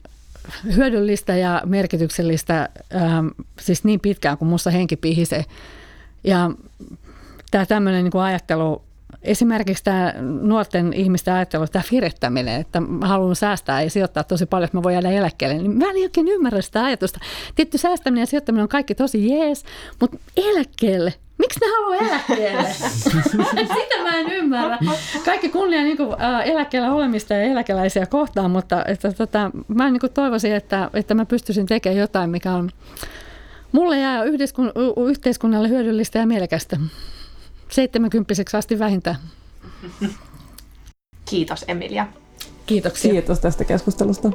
hyödyllistä 0.76 1.36
ja 1.36 1.62
merkityksellistä 1.66 2.68
ähm, 2.94 3.26
siis 3.60 3.84
niin 3.84 4.00
pitkään 4.00 4.38
kuin 4.38 4.46
minussa 4.46 4.70
henki 4.70 4.96
pihisee. 4.96 5.44
Ja 6.24 6.50
tämä 7.50 7.66
tämmöinen 7.66 8.04
niin 8.04 8.22
ajattelu, 8.22 8.82
esimerkiksi 9.22 9.84
tämä 9.84 10.14
nuorten 10.40 10.92
ihmisten 10.92 11.34
ajattelu, 11.34 11.66
tämä 11.66 11.82
firettäminen, 11.86 12.60
että 12.60 12.80
mä 12.80 13.06
haluan 13.06 13.36
säästää 13.36 13.82
ja 13.82 13.90
sijoittaa 13.90 14.24
tosi 14.24 14.46
paljon, 14.46 14.64
että 14.64 14.76
mä 14.76 14.82
voin 14.82 14.92
jäädä 14.92 15.10
eläkkeelle, 15.10 15.58
niin 15.58 15.78
mä 15.78 15.90
en 15.90 16.02
oikein 16.02 16.28
ymmärrä 16.28 16.60
sitä 16.60 16.84
ajatusta. 16.84 17.20
Tietty 17.54 17.78
säästäminen 17.78 18.22
ja 18.22 18.26
sijoittaminen 18.26 18.62
on 18.62 18.68
kaikki 18.68 18.94
tosi 18.94 19.28
jees, 19.28 19.64
mutta 20.00 20.16
eläkkeelle, 20.36 21.14
Miksi 21.40 21.60
ne 21.60 21.66
haluaa 21.66 21.96
eläkkeelle? 21.96 22.68
Sitä 23.74 24.02
mä 24.02 24.18
en 24.18 24.32
ymmärrä. 24.32 24.78
Kaikki 25.24 25.48
kunnia 25.48 25.82
niin 25.82 25.96
kuin, 25.96 26.22
ä, 26.22 26.42
eläkkeellä 26.42 26.92
olemista 26.92 27.34
ja 27.34 27.42
eläkeläisiä 27.42 28.06
kohtaan, 28.06 28.50
mutta 28.50 28.84
että, 28.84 29.12
tota, 29.12 29.50
mä 29.68 29.90
niin 29.90 30.00
kuin 30.00 30.12
toivoisin, 30.12 30.54
että, 30.54 30.90
että 30.94 31.14
mä 31.14 31.26
pystyisin 31.26 31.66
tekemään 31.66 31.98
jotain, 31.98 32.30
mikä 32.30 32.52
on 32.52 32.70
mulle 33.72 33.98
ja 33.98 34.24
yhteiskunnalle 35.08 35.68
hyödyllistä 35.68 36.18
ja 36.18 36.26
mielekästä. 36.26 36.76
70 37.70 38.34
asti 38.58 38.78
vähintään. 38.78 39.16
Kiitos 41.24 41.64
Emilia. 41.68 42.06
Kiitoksia. 42.66 43.12
Kiitos 43.12 43.40
tästä 43.40 43.64
keskustelusta. 43.64 44.30